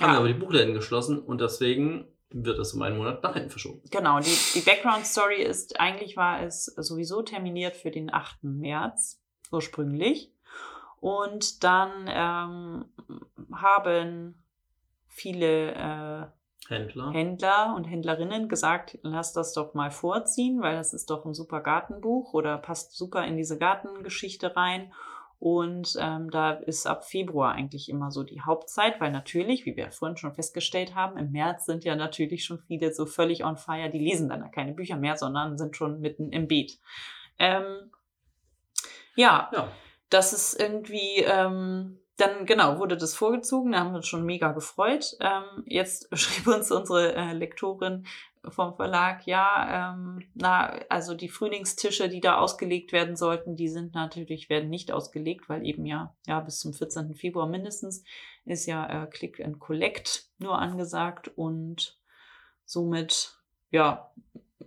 haben 0.00 0.12
Ja. 0.12 0.18
aber 0.18 0.28
die 0.28 0.34
Buchläden 0.34 0.74
geschlossen 0.74 1.18
und 1.18 1.40
deswegen 1.40 2.06
wird 2.30 2.58
es 2.58 2.72
um 2.74 2.82
einen 2.82 2.96
Monat 2.96 3.22
nach 3.22 3.34
hinten 3.34 3.50
verschoben. 3.50 3.82
Genau, 3.90 4.20
die, 4.20 4.36
die 4.54 4.60
Background-Story 4.60 5.42
ist, 5.42 5.80
eigentlich 5.80 6.16
war 6.16 6.42
es 6.42 6.66
sowieso 6.66 7.22
terminiert 7.22 7.76
für 7.76 7.90
den 7.90 8.12
8. 8.12 8.44
März 8.44 9.20
ursprünglich. 9.50 10.32
Und 11.00 11.64
dann 11.64 11.90
ähm, 12.08 12.84
haben 13.52 14.44
viele 15.08 15.72
äh, 15.72 16.26
Händler. 16.68 17.10
Händler 17.12 17.74
und 17.74 17.84
Händlerinnen 17.84 18.48
gesagt, 18.48 18.98
lass 19.02 19.32
das 19.32 19.52
doch 19.54 19.74
mal 19.74 19.90
vorziehen, 19.90 20.60
weil 20.60 20.76
das 20.76 20.92
ist 20.92 21.10
doch 21.10 21.24
ein 21.24 21.34
super 21.34 21.62
Gartenbuch 21.62 22.32
oder 22.32 22.58
passt 22.58 22.96
super 22.96 23.24
in 23.24 23.36
diese 23.36 23.58
Gartengeschichte 23.58 24.54
rein. 24.54 24.92
Und 25.40 25.96
ähm, 25.98 26.30
da 26.30 26.52
ist 26.52 26.86
ab 26.86 27.04
Februar 27.04 27.52
eigentlich 27.52 27.88
immer 27.88 28.10
so 28.10 28.22
die 28.22 28.42
Hauptzeit, 28.42 29.00
weil 29.00 29.10
natürlich, 29.10 29.64
wie 29.64 29.74
wir 29.74 29.90
vorhin 29.90 30.18
schon 30.18 30.34
festgestellt 30.34 30.94
haben, 30.94 31.16
im 31.16 31.32
März 31.32 31.64
sind 31.64 31.82
ja 31.82 31.96
natürlich 31.96 32.44
schon 32.44 32.58
viele 32.58 32.92
so 32.92 33.06
völlig 33.06 33.42
on 33.42 33.56
fire, 33.56 33.88
die 33.88 33.98
lesen 33.98 34.28
dann 34.28 34.42
ja 34.42 34.48
keine 34.48 34.74
Bücher 34.74 34.96
mehr, 34.96 35.16
sondern 35.16 35.56
sind 35.56 35.76
schon 35.76 36.00
mitten 36.00 36.30
im 36.30 36.46
Beet. 36.46 36.78
Ähm, 37.38 37.90
ja, 39.16 39.48
Ja, 39.52 39.72
das 40.10 40.34
ist 40.34 40.60
irgendwie, 40.60 41.24
ähm, 41.24 41.99
dann 42.20 42.46
genau, 42.46 42.78
wurde 42.78 42.96
das 42.96 43.14
vorgezogen, 43.14 43.72
da 43.72 43.80
haben 43.80 43.90
wir 43.92 43.96
uns 43.96 44.06
schon 44.08 44.24
mega 44.24 44.52
gefreut. 44.52 45.16
Ähm, 45.20 45.64
jetzt 45.66 46.08
schrieb 46.18 46.46
uns 46.46 46.70
unsere 46.70 47.14
äh, 47.14 47.32
Lektorin 47.32 48.06
vom 48.48 48.74
Verlag, 48.74 49.26
ja, 49.26 49.92
ähm, 49.92 50.22
na, 50.34 50.70
also 50.88 51.14
die 51.14 51.28
Frühlingstische, 51.28 52.08
die 52.08 52.20
da 52.20 52.38
ausgelegt 52.38 52.90
werden 52.90 53.14
sollten, 53.14 53.54
die 53.54 53.68
sind 53.68 53.94
natürlich, 53.94 54.48
werden 54.48 54.70
nicht 54.70 54.92
ausgelegt, 54.92 55.48
weil 55.50 55.66
eben 55.66 55.84
ja, 55.84 56.14
ja, 56.26 56.40
bis 56.40 56.58
zum 56.58 56.72
14. 56.72 57.14
Februar 57.14 57.46
mindestens 57.46 58.02
ist 58.46 58.64
ja 58.66 59.04
äh, 59.04 59.06
Click 59.08 59.44
and 59.44 59.58
Collect 59.58 60.30
nur 60.38 60.58
angesagt 60.58 61.28
und 61.36 61.98
somit, 62.64 63.36
ja, 63.70 64.10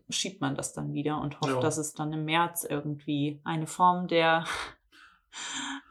schiebt 0.10 0.40
man 0.42 0.56
das 0.56 0.74
dann 0.74 0.94
wieder 0.94 1.20
und 1.20 1.42
hofft, 1.42 1.54
Ja. 1.56 1.60
dass 1.60 1.78
es 1.78 1.94
dann 1.94 2.14
im 2.14 2.26
März 2.26 2.66
irgendwie 2.70 3.42
eine 3.44 3.66
Form 3.66 4.08
der 4.08 4.46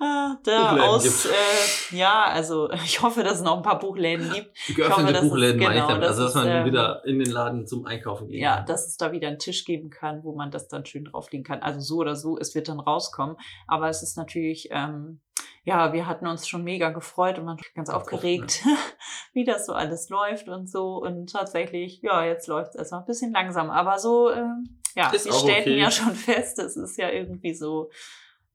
Ah, 0.01 0.37
Buchläden 0.45 0.81
aus, 0.81 1.27
äh, 1.27 1.97
ja, 1.97 2.25
also 2.25 2.71
ich 2.85 3.03
hoffe, 3.03 3.23
dass 3.23 3.35
es 3.39 3.43
noch 3.43 3.57
ein 3.57 3.63
paar 3.63 3.79
Buchläden 3.79 4.31
gibt. 4.33 4.55
geöffnete 4.77 4.91
hoffe, 4.91 5.13
es- 5.13 5.29
Buchläden 5.29 5.61
meine 5.61 5.75
ich 5.75 5.81
genau, 5.83 5.89
damit. 5.89 6.03
das 6.03 6.11
Also, 6.19 6.25
dass 6.25 6.35
man 6.35 6.49
ähm, 6.49 6.65
wieder 6.67 7.05
in 7.05 7.19
den 7.19 7.31
Laden 7.31 7.67
zum 7.67 7.87
Einkaufen 7.87 8.29
gehen 8.29 8.41
Ja, 8.41 8.57
kann. 8.57 8.67
dass 8.67 8.87
es 8.89 8.97
da 8.97 9.13
wieder 9.13 9.29
einen 9.29 9.39
Tisch 9.39 9.65
geben 9.65 9.91
kann, 9.91 10.25
wo 10.25 10.35
man 10.35 10.51
das 10.51 10.69
dann 10.69 10.85
schön 10.87 11.05
drauflegen 11.05 11.45
kann. 11.45 11.61
Also 11.63 11.81
so 11.81 11.97
oder 11.99 12.17
so, 12.17 12.39
es 12.39 12.55
wird 12.55 12.69
dann 12.69 12.81
rauskommen. 12.81 13.37
Aber 13.69 13.89
es 13.89 14.03
ist 14.03 14.17
natürlich, 14.17 14.69
ähm, 14.73 15.21
ja, 15.65 15.93
wir 15.93 16.07
hatten 16.07 16.27
uns 16.27 16.49
schon 16.49 16.65
mega 16.65 16.91
gefreut 16.91 17.39
und 17.39 17.47
waren 17.47 17.57
ganz 17.57 17.73
Ganz 17.75 17.91
aufgeregt, 17.91 18.63
wie 19.33 19.45
das 19.45 19.67
so 19.67 19.73
alles 19.73 20.09
läuft 20.09 20.49
und 20.49 20.69
so. 20.69 20.97
Und 20.97 21.31
tatsächlich, 21.33 22.01
ja, 22.03 22.25
jetzt 22.25 22.49
läuft 22.49 22.71
es 22.71 22.77
erstmal 22.77 23.01
ein 23.03 23.07
bisschen 23.07 23.33
langsam. 23.33 23.71
Aber 23.71 23.99
so, 23.99 24.31
ähm, 24.33 24.81
ja, 24.95 25.11
Ist 25.11 25.25
wir 25.27 25.33
stellten 25.33 25.73
okay. 25.73 25.81
ja 25.81 25.91
schon 25.91 26.15
fest, 26.15 26.59
es 26.59 26.77
ist 26.77 26.99
ja 26.99 27.09
irgendwie 27.11 27.55
so, 27.55 27.91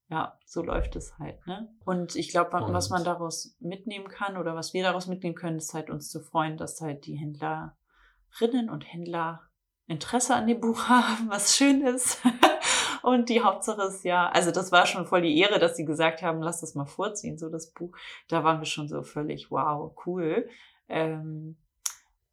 ja, 0.09 0.37
so 0.45 0.63
läuft 0.63 0.95
es 0.95 1.17
halt, 1.19 1.45
ne? 1.47 1.69
Und 1.83 2.15
ich 2.15 2.29
glaube, 2.29 2.51
was 2.53 2.89
man 2.89 3.03
daraus 3.03 3.55
mitnehmen 3.59 4.07
kann 4.07 4.37
oder 4.37 4.55
was 4.55 4.73
wir 4.73 4.83
daraus 4.83 5.07
mitnehmen 5.07 5.35
können, 5.35 5.57
ist 5.57 5.73
halt 5.73 5.89
uns 5.89 6.09
zu 6.09 6.21
freuen, 6.21 6.57
dass 6.57 6.79
halt 6.79 7.05
die 7.05 7.17
Händlerinnen 7.17 8.69
und 8.69 8.81
Händler 8.81 9.41
Interesse 9.87 10.35
an 10.35 10.47
dem 10.47 10.61
Buch 10.61 10.83
haben, 10.89 11.29
was 11.29 11.55
schön 11.55 11.85
ist. 11.85 12.21
Und 13.03 13.29
die 13.29 13.41
Hauptsache 13.41 13.83
ist 13.83 14.03
ja, 14.03 14.27
also 14.29 14.51
das 14.51 14.73
war 14.73 14.85
schon 14.85 15.05
voll 15.05 15.21
die 15.21 15.37
Ehre, 15.39 15.59
dass 15.59 15.77
sie 15.77 15.85
gesagt 15.85 16.21
haben, 16.23 16.41
lass 16.41 16.59
das 16.59 16.75
mal 16.75 16.85
vorziehen, 16.85 17.37
so 17.37 17.47
das 17.47 17.71
Buch. 17.71 17.95
Da 18.27 18.43
waren 18.43 18.59
wir 18.59 18.65
schon 18.65 18.89
so 18.89 19.01
völlig, 19.01 19.49
wow, 19.49 19.95
cool. 20.05 20.49
Ähm, 20.89 21.57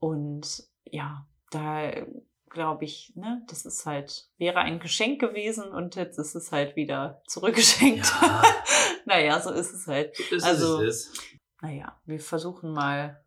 und 0.00 0.64
ja, 0.84 1.28
da 1.50 1.92
glaube 2.54 2.84
ich, 2.84 3.12
ne, 3.16 3.42
das 3.48 3.66
ist 3.66 3.84
halt, 3.84 4.28
wäre 4.38 4.58
ein 4.60 4.78
Geschenk 4.80 5.20
gewesen 5.20 5.64
und 5.70 5.94
jetzt 5.96 6.18
ist 6.18 6.34
es 6.34 6.50
halt 6.52 6.74
wieder 6.76 7.22
zurückgeschenkt. 7.28 8.06
Ja. 8.22 8.42
naja, 9.04 9.40
so 9.40 9.50
ist 9.50 9.72
es 9.74 9.86
halt. 9.86 10.18
Ist 10.30 10.42
Also- 10.44 10.80
es, 10.82 11.08
ist. 11.08 11.20
Naja, 11.60 12.00
wir 12.06 12.20
versuchen 12.20 12.72
mal 12.72 13.22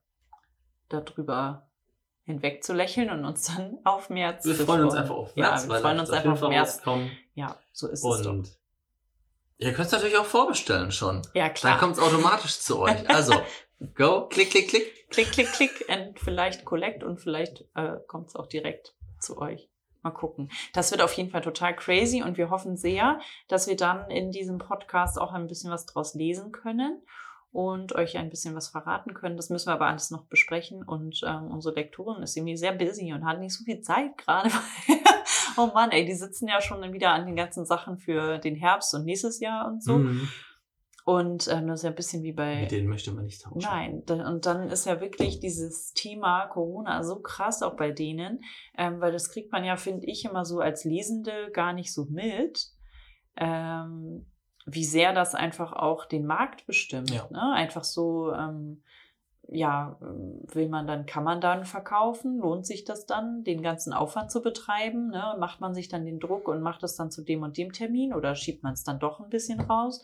darüber 0.90 1.70
hinweg 2.24 2.64
zu 2.64 2.74
lächeln 2.74 3.10
und 3.10 3.26
uns 3.26 3.44
dann 3.44 3.78
auf 3.84 4.10
März 4.10 4.46
Wir 4.46 4.56
freuen 4.56 4.84
uns 4.86 4.94
einfach 4.96 5.16
auf 5.16 5.36
Ja, 5.36 5.50
März, 5.52 5.64
wir 5.66 5.70
weil 5.70 5.82
freuen 5.82 6.00
uns 6.00 6.10
einfach 6.10 6.42
auf 6.42 6.50
März. 6.50 6.76
rauskommen. 6.78 7.12
Ja, 7.34 7.58
so 7.72 7.88
ist 7.88 8.04
es 8.04 8.22
doch. 8.24 8.32
Und 8.32 8.50
ihr 9.58 9.74
könnt 9.74 9.88
es 9.88 9.92
natürlich 9.92 10.18
auch 10.18 10.26
vorbestellen 10.26 10.92
schon. 10.92 11.22
Ja, 11.34 11.46
Dann 11.46 11.54
klar. 11.54 11.80
kommt 11.80 11.94
es 11.94 12.00
automatisch 12.00 12.60
zu 12.60 12.80
euch. 12.80 13.10
Also, 13.10 13.34
go, 13.96 14.28
klick, 14.28 14.52
klick, 14.52 14.68
klick. 14.70 15.10
klick, 15.10 15.32
klick, 15.32 15.52
klick 15.54 15.86
und 15.90 16.20
vielleicht 16.20 16.66
Collect 16.66 17.04
und 17.04 17.20
vielleicht 17.20 17.62
äh, 17.76 17.98
kommt 18.08 18.28
es 18.30 18.36
auch 18.36 18.48
direkt 18.48 18.94
zu 19.20 19.38
euch. 19.38 19.70
Mal 20.04 20.12
gucken. 20.12 20.50
Das 20.74 20.92
wird 20.92 21.02
auf 21.02 21.14
jeden 21.14 21.32
Fall 21.32 21.42
total 21.42 21.76
crazy 21.76 22.22
und 22.22 22.38
wir 22.38 22.50
hoffen 22.50 22.78
sehr, 22.78 23.20
dass 23.48 23.68
wir 23.68 23.76
dann 23.76 24.10
in 24.12 24.32
diesem 24.32 24.58
Podcast 24.58 25.20
auch 25.20 25.34
ein 25.34 25.48
bisschen 25.48 25.72
was 25.72 25.86
draus 25.86 26.14
lesen 26.14 26.52
können 26.52 27.02
und 27.52 27.96
euch 27.96 28.18
ein 28.18 28.30
bisschen 28.30 28.56
was 28.56 28.68
verraten 28.68 29.14
können. 29.14 29.38
Das 29.38 29.50
müssen 29.50 29.68
wir 29.68 29.74
aber 29.74 29.88
alles 29.88 30.12
noch 30.12 30.26
besprechen 30.26 30.84
und 30.84 31.22
ähm, 31.26 31.50
unsere 31.50 31.76
Lektorin 31.76 32.22
ist 32.22 32.38
irgendwie 32.38 32.58
sehr 32.58 32.74
busy 32.74 33.14
und 33.14 33.26
hat 33.26 33.40
nicht 33.40 33.54
so 33.54 33.64
viel 33.64 33.82
Zeit 33.82 34.18
gerade. 34.18 34.52
oh 35.58 35.72
Mann, 35.74 35.92
ey, 35.92 36.06
die 36.06 36.14
sitzen 36.14 36.48
ja 36.48 36.62
schon 36.62 36.94
wieder 36.94 37.12
an 37.12 37.26
den 37.26 37.36
ganzen 37.36 37.66
Sachen 37.66 37.98
für 37.98 38.38
den 38.38 38.56
Herbst 38.56 38.94
und 38.94 39.06
nächstes 39.06 39.40
Jahr 39.40 39.68
und 39.68 39.84
so. 39.84 39.98
Mhm. 39.98 40.30
Und 41.08 41.48
ähm, 41.48 41.68
das 41.68 41.80
ist 41.80 41.84
ja 41.84 41.92
ein 41.92 41.96
bisschen 41.96 42.22
wie 42.24 42.34
bei 42.34 42.60
Mit 42.60 42.72
denen 42.72 42.90
möchte 42.90 43.14
man 43.14 43.24
nicht 43.24 43.42
tauschen. 43.42 43.60
Nein, 43.60 44.04
und 44.10 44.46
dann 44.46 44.68
ist 44.68 44.86
ja 44.86 45.00
wirklich 45.00 45.40
dieses 45.40 45.94
Thema 45.94 46.48
Corona 46.48 47.02
so 47.02 47.22
krass 47.22 47.64
auch 47.64 47.78
bei 47.78 47.92
denen, 47.92 48.42
ähm, 48.78 49.00
weil 49.00 49.14
das 49.14 49.30
kriegt 49.30 49.50
man 49.54 49.64
ja, 49.64 49.78
finde 49.78 50.06
ich, 50.06 50.26
immer 50.26 50.44
so 50.44 50.60
als 50.60 50.84
Lesende 50.84 51.50
gar 51.54 51.72
nicht 51.72 51.94
so 51.94 52.08
mit, 52.10 52.74
ähm, 53.38 54.26
wie 54.66 54.84
sehr 54.84 55.14
das 55.14 55.34
einfach 55.34 55.72
auch 55.72 56.04
den 56.04 56.26
Markt 56.26 56.68
bestimmt. 56.68 57.10
Ja. 57.10 57.26
Ne? 57.32 57.54
Einfach 57.54 57.86
so, 57.86 58.34
ähm, 58.34 58.84
ja, 59.48 59.96
will 60.02 60.68
man 60.68 60.88
dann, 60.88 61.06
kann 61.06 61.24
man 61.24 61.40
dann 61.40 61.64
verkaufen? 61.64 62.40
Lohnt 62.40 62.66
sich 62.66 62.84
das 62.84 63.06
dann, 63.06 63.46
den 63.46 63.62
ganzen 63.62 63.94
Aufwand 63.94 64.30
zu 64.30 64.42
betreiben? 64.42 65.12
Ne? 65.12 65.38
Macht 65.40 65.62
man 65.62 65.74
sich 65.74 65.88
dann 65.88 66.04
den 66.04 66.20
Druck 66.20 66.50
und 66.50 66.62
macht 66.62 66.84
das 66.84 66.98
dann 66.98 67.12
zu 67.12 67.22
dem 67.22 67.44
und 67.44 67.58
dem 67.58 67.72
Termin 67.72 68.14
oder 68.14 68.36
schiebt 68.36 68.62
man 68.62 68.74
es 68.74 68.84
dann 68.84 69.00
doch 69.00 69.22
ein 69.22 69.30
bisschen 69.30 69.62
raus? 69.62 70.04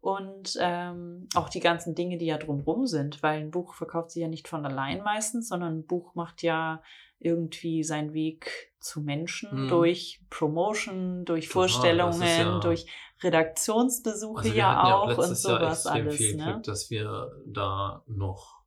Und 0.00 0.56
ähm, 0.60 1.28
auch 1.34 1.50
die 1.50 1.60
ganzen 1.60 1.94
Dinge, 1.94 2.16
die 2.16 2.24
ja 2.26 2.38
drumrum 2.38 2.86
sind, 2.86 3.22
weil 3.22 3.40
ein 3.40 3.50
Buch 3.50 3.74
verkauft 3.74 4.10
sich 4.12 4.22
ja 4.22 4.28
nicht 4.28 4.48
von 4.48 4.64
allein 4.64 5.02
meistens, 5.02 5.48
sondern 5.48 5.78
ein 5.80 5.86
Buch 5.86 6.14
macht 6.14 6.42
ja 6.42 6.82
irgendwie 7.18 7.84
seinen 7.84 8.14
Weg 8.14 8.72
zu 8.80 9.02
Menschen 9.02 9.64
Mhm. 9.64 9.68
durch 9.68 10.22
Promotion, 10.30 11.26
durch 11.26 11.48
Total, 11.48 11.52
Vorstellungen, 11.52 12.22
ja- 12.54 12.58
durch 12.60 12.86
Redaktionsbesuche 13.22 14.38
Also 14.38 14.52
ja 14.54 14.68
hatten 14.76 14.86
ja 14.88 14.96
auch 14.96 15.08
und 15.08 15.16
Jahr 15.18 15.34
sowas 15.34 15.84
extrem 15.84 16.04
alles. 16.06 16.16
viel 16.16 16.36
Ne? 16.36 16.44
Glück, 16.44 16.62
dass 16.62 16.90
wir 16.90 17.32
da 17.46 18.02
noch 18.06 18.60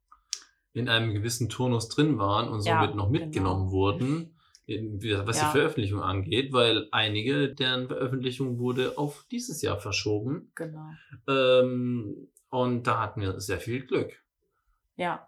in 0.74 0.89
einem 0.89 1.13
gewissen 1.13 1.50
Turnus 1.50 1.88
drin 1.89 2.17
waren 2.19 2.50
und 2.50 2.62
Ja, 2.62 2.80
somit 2.82 2.96
noch 2.96 3.10
mitgenommen 3.10 3.65
genau. 3.67 3.72
wurden, 3.72 4.33
was 4.67 5.38
Ja. 5.39 5.45
die 5.45 5.58
Veröffentlichung 5.58 6.02
angeht, 6.02 6.54
weil 6.54 6.88
einige, 6.91 7.54
deren 7.54 7.88
Veröffentlichung 7.88 8.60
wurde 8.60 8.97
auf 8.97 9.26
dieses 9.30 9.62
Jahr 9.62 9.78
verschoben. 9.78 10.52
Genau. 10.56 10.89
Ähm, 11.28 12.28
und 12.49 12.88
da 12.88 13.02
hatten 13.02 13.21
wir 13.21 13.39
sehr 13.39 13.60
viel 13.60 13.86
Glück. 13.86 14.23
Ja, 14.95 15.28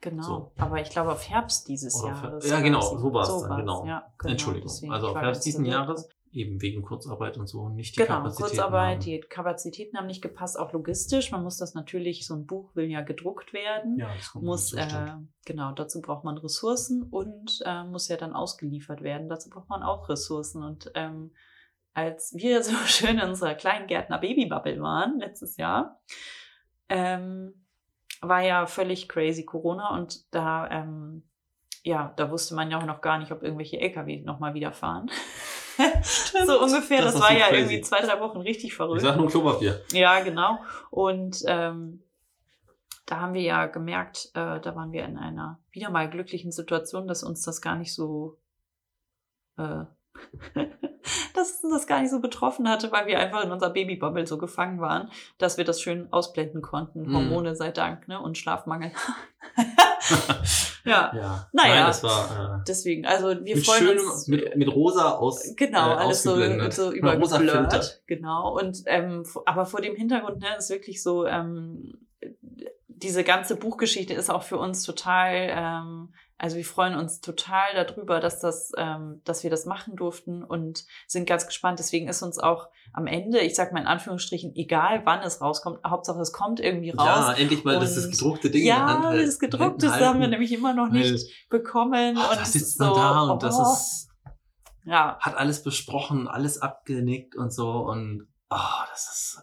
genau. 0.00 0.22
So. 0.22 0.52
Aber 0.58 0.80
ich 0.80 0.90
glaube 0.90 1.10
auf 1.10 1.28
Herbst 1.28 1.68
dieses 1.68 1.96
Oder 2.02 2.12
Jahres. 2.12 2.48
Ja, 2.48 2.60
genau, 2.60 2.80
so 2.80 3.12
war's 3.12 3.28
dann, 3.28 3.50
war's, 3.50 3.60
genau. 3.60 3.86
Ja, 3.86 4.12
genau. 4.18 4.32
Entschuldigung. 4.32 4.68
Deswegen, 4.68 4.92
also 4.92 5.08
auf 5.08 5.14
war 5.14 5.22
Herbst 5.22 5.46
diesen. 5.46 5.64
Jahres, 5.64 6.08
eben 6.36 6.60
wegen 6.60 6.82
Kurzarbeit 6.82 7.38
und 7.38 7.46
so, 7.46 7.68
nicht 7.68 7.96
die 7.96 8.00
Genau, 8.00 8.18
Kapazitäten 8.18 8.48
Kurzarbeit, 8.48 8.94
haben. 8.96 9.00
die 9.00 9.20
Kapazitäten 9.20 9.96
haben 9.96 10.06
nicht 10.06 10.22
gepasst, 10.22 10.58
auch 10.58 10.72
logistisch. 10.72 11.32
Man 11.32 11.42
muss 11.42 11.56
das 11.56 11.74
natürlich, 11.74 12.26
so 12.26 12.34
ein 12.34 12.46
Buch 12.46 12.74
will 12.76 12.90
ja 12.90 13.00
gedruckt 13.00 13.52
werden. 13.52 13.98
Ja, 13.98 14.14
das 14.14 14.34
muss, 14.34 14.72
äh, 14.74 15.14
genau, 15.44 15.72
dazu 15.72 16.00
braucht 16.02 16.24
man 16.24 16.36
Ressourcen 16.36 17.02
und 17.04 17.62
äh, 17.64 17.84
muss 17.84 18.08
ja 18.08 18.16
dann 18.16 18.34
ausgeliefert 18.34 19.02
werden. 19.02 19.28
Dazu 19.28 19.48
braucht 19.48 19.68
man 19.68 19.82
auch 19.82 20.08
Ressourcen. 20.08 20.62
Und 20.62 20.90
ähm, 20.94 21.32
als 21.94 22.34
wir 22.36 22.62
so 22.62 22.76
schön 22.84 23.18
in 23.18 23.28
unserer 23.28 23.54
kleinen 23.54 23.86
Gärtner 23.86 24.18
Babybubble 24.18 24.80
waren, 24.80 25.18
letztes 25.18 25.56
Jahr, 25.56 26.00
ähm, 26.88 27.66
war 28.20 28.42
ja 28.42 28.66
völlig 28.66 29.08
crazy 29.08 29.44
Corona 29.44 29.94
und 29.94 30.32
da, 30.34 30.70
ähm, 30.70 31.28
ja, 31.82 32.12
da 32.16 32.30
wusste 32.30 32.54
man 32.54 32.70
ja 32.70 32.78
auch 32.78 32.86
noch 32.86 33.00
gar 33.00 33.18
nicht, 33.18 33.32
ob 33.32 33.42
irgendwelche 33.42 33.80
LKW 33.80 34.22
nochmal 34.22 34.54
wieder 34.54 34.72
fahren. 34.72 35.10
so 36.46 36.60
ungefähr, 36.62 37.02
Das 37.02 37.14
das, 37.14 37.22
war 37.22 37.32
ja 37.32 37.46
crazy. 37.48 37.56
irgendwie 37.60 37.80
zwei, 37.82 38.00
drei 38.00 38.20
Wochen 38.20 38.38
richtig 38.38 38.66
Ich 38.70 38.74
verrückt. 38.74 39.02
sag 39.02 39.16
nur 39.16 39.28
Klopapier. 39.28 39.80
Ja, 39.92 40.20
genau. 40.20 40.58
Und 40.90 41.42
ähm, 41.46 42.02
da 43.06 43.20
haben 43.20 43.34
wir 43.34 43.42
ja 43.42 43.66
gemerkt, 43.66 44.30
äh, 44.34 44.60
da 44.60 44.74
waren 44.74 44.92
wir 44.92 45.04
in 45.04 45.16
einer 45.16 45.58
wieder 45.70 45.90
mal 45.90 46.10
glücklichen 46.10 46.50
Situation, 46.52 47.06
dass 47.06 47.22
uns 47.22 47.42
das 47.42 47.60
gar 47.62 47.76
nicht 47.76 47.94
so, 47.94 48.36
äh, 49.58 49.84
dass 51.34 51.60
uns 51.62 51.72
das 51.72 51.86
gar 51.86 52.00
nicht 52.00 52.10
so 52.10 52.20
betroffen 52.20 52.68
hatte, 52.68 52.90
weil 52.90 53.06
wir 53.06 53.18
einfach 53.20 53.44
in 53.44 53.52
unserer 53.52 53.70
Babybubble 53.70 54.26
so 54.26 54.38
gefangen 54.38 54.80
waren, 54.80 55.10
dass 55.38 55.56
wir 55.56 55.64
das 55.64 55.80
schön 55.80 56.12
ausblenden 56.12 56.62
konnten. 56.62 57.02
Mhm. 57.08 57.14
Hormone 57.14 57.54
sei 57.54 57.70
Dank, 57.70 58.08
ne? 58.08 58.20
Und 58.20 58.38
Schlafmangel. 58.38 58.90
ja, 60.84 61.12
Ja. 61.14 61.48
Naja. 61.52 61.74
Nein, 61.74 61.86
das 61.86 62.02
war 62.02 62.58
äh, 62.60 62.64
deswegen, 62.66 63.06
also 63.06 63.28
wir 63.44 63.56
freuen 63.58 63.86
schönem, 63.86 64.10
uns. 64.10 64.28
mit, 64.28 64.56
mit 64.56 64.68
rosa 64.68 65.12
aus. 65.12 65.54
Genau, 65.56 65.92
äh, 65.92 65.94
alles 65.94 66.22
so, 66.22 66.36
so 66.70 66.92
übergeblurrt. 66.92 68.02
Genau. 68.06 68.58
Und 68.58 68.82
ähm, 68.86 69.24
aber 69.44 69.66
vor 69.66 69.80
dem 69.80 69.96
Hintergrund, 69.96 70.40
ne, 70.40 70.56
ist 70.58 70.70
wirklich 70.70 71.02
so, 71.02 71.26
ähm, 71.26 71.98
diese 72.88 73.24
ganze 73.24 73.56
Buchgeschichte 73.56 74.14
ist 74.14 74.30
auch 74.30 74.42
für 74.42 74.58
uns 74.58 74.82
total, 74.82 75.50
ähm, 75.50 76.14
also 76.38 76.56
wir 76.56 76.64
freuen 76.64 76.94
uns 76.96 77.20
total 77.20 77.74
darüber, 77.74 78.20
dass 78.20 78.40
das, 78.40 78.72
ähm, 78.76 79.22
dass 79.24 79.42
wir 79.42 79.48
das 79.48 79.64
machen 79.64 79.96
durften 79.96 80.44
und 80.44 80.84
sind 81.06 81.26
ganz 81.26 81.46
gespannt. 81.46 81.78
Deswegen 81.78 82.08
ist 82.08 82.22
uns 82.22 82.38
auch 82.38 82.68
am 82.92 83.06
Ende, 83.06 83.40
ich 83.40 83.54
sag 83.54 83.72
mal 83.72 83.80
in 83.80 83.86
Anführungsstrichen, 83.86 84.54
egal 84.54 85.02
wann 85.04 85.22
es 85.22 85.40
rauskommt, 85.40 85.80
Hauptsache 85.86 86.20
es 86.20 86.32
kommt 86.32 86.60
irgendwie 86.60 86.90
raus. 86.90 87.06
Ja, 87.06 87.32
endlich 87.32 87.64
mal, 87.64 87.80
dass 87.80 87.94
das 87.94 88.10
gedruckte 88.10 88.50
Ding 88.50 88.62
in 88.62 88.66
der 88.66 88.86
Hand 88.86 89.04
ja, 89.04 89.24
das 89.24 89.38
gedruckte 89.38 89.90
halten. 89.90 90.04
haben 90.04 90.20
wir 90.20 90.28
nämlich 90.28 90.52
immer 90.52 90.74
noch 90.74 90.90
nicht 90.90 91.26
bekommen. 91.48 92.18
Oh, 92.18 92.30
und 92.30 92.36
da 92.36 92.42
es 92.42 92.52
sitzt 92.52 92.80
man 92.80 92.88
so, 92.90 92.94
da 92.96 93.22
und 93.22 93.42
das 93.42 93.56
oh, 93.58 93.72
ist, 93.72 94.08
ja, 94.84 95.16
hat 95.18 95.36
alles 95.36 95.62
besprochen, 95.62 96.28
alles 96.28 96.60
abgenickt 96.60 97.34
und 97.34 97.50
so 97.50 97.70
und 97.70 98.28
oh, 98.50 98.84
das 98.90 99.08
ist, 99.08 99.42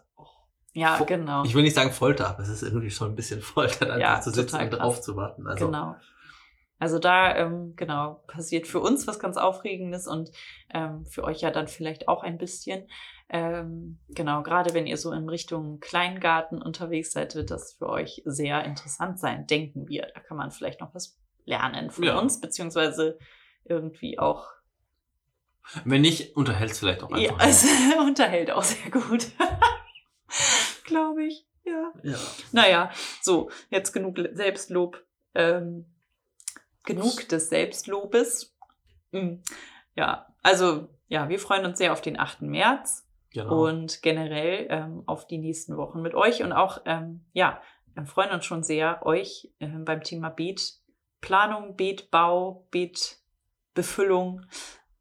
ja, 0.74 1.00
genau. 1.04 1.44
ich 1.44 1.56
will 1.56 1.64
nicht 1.64 1.76
sagen 1.76 1.92
Folter, 1.92 2.30
aber 2.30 2.44
es 2.44 2.50
ist 2.50 2.62
irgendwie 2.62 2.92
schon 2.92 3.12
ein 3.12 3.16
bisschen 3.16 3.42
Folter, 3.42 3.88
einfach 3.88 4.00
Ja, 4.00 4.22
zu 4.22 4.30
sitzen 4.30 4.58
und 4.58 4.70
krass. 4.70 4.80
drauf 4.80 5.02
zu 5.02 5.16
warten. 5.16 5.48
Also, 5.48 5.66
Genau. 5.66 5.96
Also 6.84 7.00
da, 7.00 7.34
ähm, 7.38 7.78
genau, 7.78 8.22
passiert 8.28 8.68
für 8.68 8.82
uns 8.82 9.08
was 9.08 9.18
ganz 9.18 9.38
Aufregendes 9.38 10.06
und 10.06 10.32
ähm, 10.74 11.06
für 11.06 11.24
euch 11.24 11.40
ja 11.40 11.50
dann 11.50 11.70
vielleicht 11.70 12.10
auch 12.10 12.24
ein 12.24 12.38
bisschen. 12.38 12.90
Ähm, 13.30 14.00
genau, 14.10 14.44
gerade 14.44 14.74
wenn 14.74 14.86
ihr 14.86 14.98
so 14.98 15.14
in 15.14 15.30
Richtung 15.30 15.80
Kleingarten 15.80 16.62
unterwegs 16.62 17.14
seid, 17.14 17.36
wird 17.36 17.52
das 17.52 17.72
für 17.72 17.88
euch 17.88 18.22
sehr 18.26 18.66
interessant 18.66 19.18
sein, 19.18 19.48
denken 19.48 19.88
wir. 19.88 20.10
Da 20.14 20.20
kann 20.20 20.36
man 20.36 20.52
vielleicht 20.52 20.82
noch 20.82 20.94
was 20.94 21.18
lernen 21.46 21.90
von 21.90 22.04
Ja. 22.04 22.20
uns, 22.20 22.42
beziehungsweise 22.42 23.18
irgendwie 23.64 24.20
auch, 24.20 24.50
Wenn 25.86 26.02
nicht, 26.02 26.36
unterhält 26.36 26.72
es 26.72 26.80
vielleicht 26.80 27.02
auch 27.02 27.16
ja, 27.16 27.32
einfach. 27.32 27.48
es 27.48 27.66
unterhält 28.06 28.52
auch 28.52 28.64
sehr 28.64 28.92
gut. 28.92 29.28
Glaube 30.84 31.24
ich, 31.24 31.48
ja. 31.64 31.94
ja. 32.04 32.18
Naja, 32.52 32.92
so, 33.22 33.50
jetzt 33.70 33.94
genug 33.94 34.20
Selbstlob. 34.34 35.02
Ähm, 35.34 35.86
genug 36.84 37.28
des 37.30 37.50
Selbstlobes. 37.50 38.56
Mm, 39.12 39.36
Ja, 39.96 40.28
also, 40.42 40.90
ja, 41.08 41.30
wir 41.30 41.40
freuen 41.40 41.66
uns 41.66 41.78
sehr 41.78 41.94
auf 41.94 42.02
den 42.02 42.20
8. 42.20 42.42
März 42.42 43.08
Genau. 43.32 43.68
und 43.68 44.02
generell 44.04 44.68
ähm, 44.70 45.04
auf 45.08 45.26
die 45.26 45.40
nächsten 45.40 45.76
Wochen 45.78 46.02
mit 46.02 46.14
euch 46.14 46.44
und 46.44 46.52
auch, 46.54 46.82
ähm, 46.86 47.26
ja, 47.34 47.60
wir 47.96 48.06
freuen 48.06 48.32
uns 48.32 48.46
schon 48.46 48.64
sehr, 48.64 49.06
euch 49.06 49.52
äh, 49.60 49.68
beim 49.68 50.02
Thema 50.04 50.30
Beetplanung, 50.30 51.76
Beetbau, 51.76 52.68
Beetbefüllung 52.72 54.42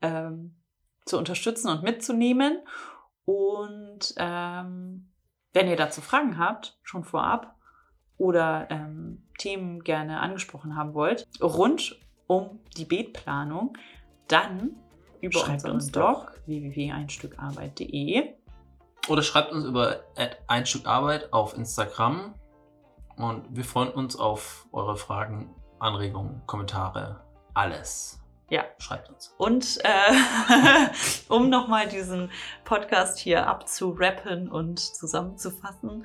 ähm, 0.01 0.57
zu 1.05 1.19
unterstützen 1.19 1.69
und 1.69 1.83
mitzunehmen. 1.83 2.61
Und 3.25 4.15
ähm, 4.17 5.13
wenn 5.53 5.69
ihr 5.69 5.77
dazu 5.77 6.01
Fragen 6.01 6.39
habt, 6.39 6.79
schon 6.83 7.05
vorab, 7.05 7.55
oder 8.23 8.69
ähm, 8.71 9.21
Themen 9.37 9.83
gerne 9.83 10.21
angesprochen 10.21 10.77
haben 10.77 10.95
wollt, 10.95 11.27
rund 11.43 11.99
um 12.29 12.61
die 12.77 12.85
Beetplanung, 12.85 13.77
dann 14.29 14.77
über 15.21 15.41
Schreibt 15.41 15.55
unseren 15.55 15.73
uns 15.73 15.91
Blog 15.91 16.41
www.einstückarbeit.de. 16.47 18.35
Oder 19.09 19.23
schreibt 19.23 19.51
uns 19.51 19.65
über 19.65 20.05
ein 20.47 20.67
Stück 20.67 20.87
Arbeit 20.87 21.33
auf 21.33 21.57
Instagram. 21.57 22.35
Und 23.17 23.45
wir 23.51 23.65
freuen 23.65 23.91
uns 23.91 24.15
auf 24.15 24.69
eure 24.71 24.97
Fragen, 24.97 25.53
Anregungen, 25.81 26.43
Kommentare, 26.47 27.25
alles. 27.55 28.23
Ja. 28.53 28.65
Schreibt 28.79 29.09
uns. 29.09 29.35
Und 29.39 29.79
äh, 29.83 30.91
um 31.29 31.49
nochmal 31.49 31.89
diesen 31.89 32.31
Podcast 32.65 33.19
hier 33.19 33.47
abzurappen 33.47 34.51
und 34.51 34.79
zusammenzufassen. 34.79 36.05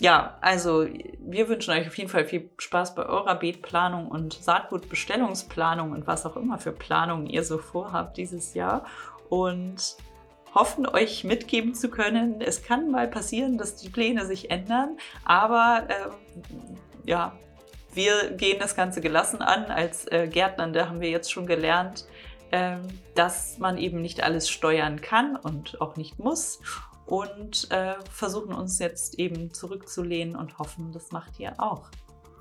Ja, 0.00 0.36
also 0.42 0.86
wir 1.20 1.48
wünschen 1.48 1.72
euch 1.72 1.86
auf 1.86 1.96
jeden 1.96 2.10
Fall 2.10 2.26
viel 2.26 2.50
Spaß 2.58 2.94
bei 2.94 3.06
eurer 3.06 3.34
Beetplanung 3.34 4.08
und 4.08 4.34
Saatgutbestellungsplanung 4.34 5.92
und 5.92 6.06
was 6.06 6.26
auch 6.26 6.36
immer 6.36 6.58
für 6.58 6.72
Planungen 6.72 7.26
ihr 7.26 7.44
so 7.44 7.56
vorhabt 7.58 8.18
dieses 8.18 8.52
Jahr. 8.54 8.84
Und 9.30 9.96
hoffen, 10.56 10.86
euch 10.86 11.22
mitgeben 11.22 11.74
zu 11.74 11.90
können. 11.90 12.40
Es 12.40 12.62
kann 12.62 12.90
mal 12.90 13.08
passieren, 13.08 13.58
dass 13.58 13.76
die 13.76 13.90
Pläne 13.90 14.24
sich 14.26 14.50
ändern, 14.50 14.96
aber 15.24 15.86
äh, 15.88 17.08
ja, 17.08 17.32
wir 17.92 18.32
gehen 18.32 18.58
das 18.58 18.74
Ganze 18.74 19.00
gelassen 19.00 19.42
an. 19.42 19.66
Als 19.66 20.06
äh, 20.10 20.28
Gärtnernde 20.28 20.88
haben 20.88 21.00
wir 21.00 21.10
jetzt 21.10 21.30
schon 21.30 21.46
gelernt, 21.46 22.06
äh, 22.50 22.76
dass 23.14 23.58
man 23.58 23.78
eben 23.78 24.00
nicht 24.00 24.22
alles 24.22 24.48
steuern 24.48 25.00
kann 25.00 25.36
und 25.36 25.80
auch 25.80 25.96
nicht 25.96 26.18
muss. 26.18 26.60
Und 27.06 27.70
äh, 27.70 27.94
versuchen 28.10 28.52
uns 28.52 28.78
jetzt 28.78 29.18
eben 29.18 29.54
zurückzulehnen 29.54 30.36
und 30.36 30.58
hoffen, 30.58 30.92
das 30.92 31.12
macht 31.12 31.38
ihr 31.38 31.58
auch. 31.58 31.88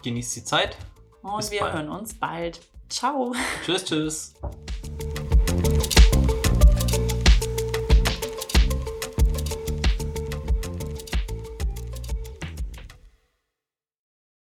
Genießt 0.03 0.35
die 0.35 0.43
Zeit. 0.43 0.77
Und 1.21 1.37
Bis 1.37 1.51
wir 1.51 1.61
bald. 1.61 1.73
hören 1.73 1.89
uns 1.89 2.13
bald. 2.13 2.61
Ciao. 2.89 3.33
Tschüss, 3.63 3.85
tschüss. 3.85 4.33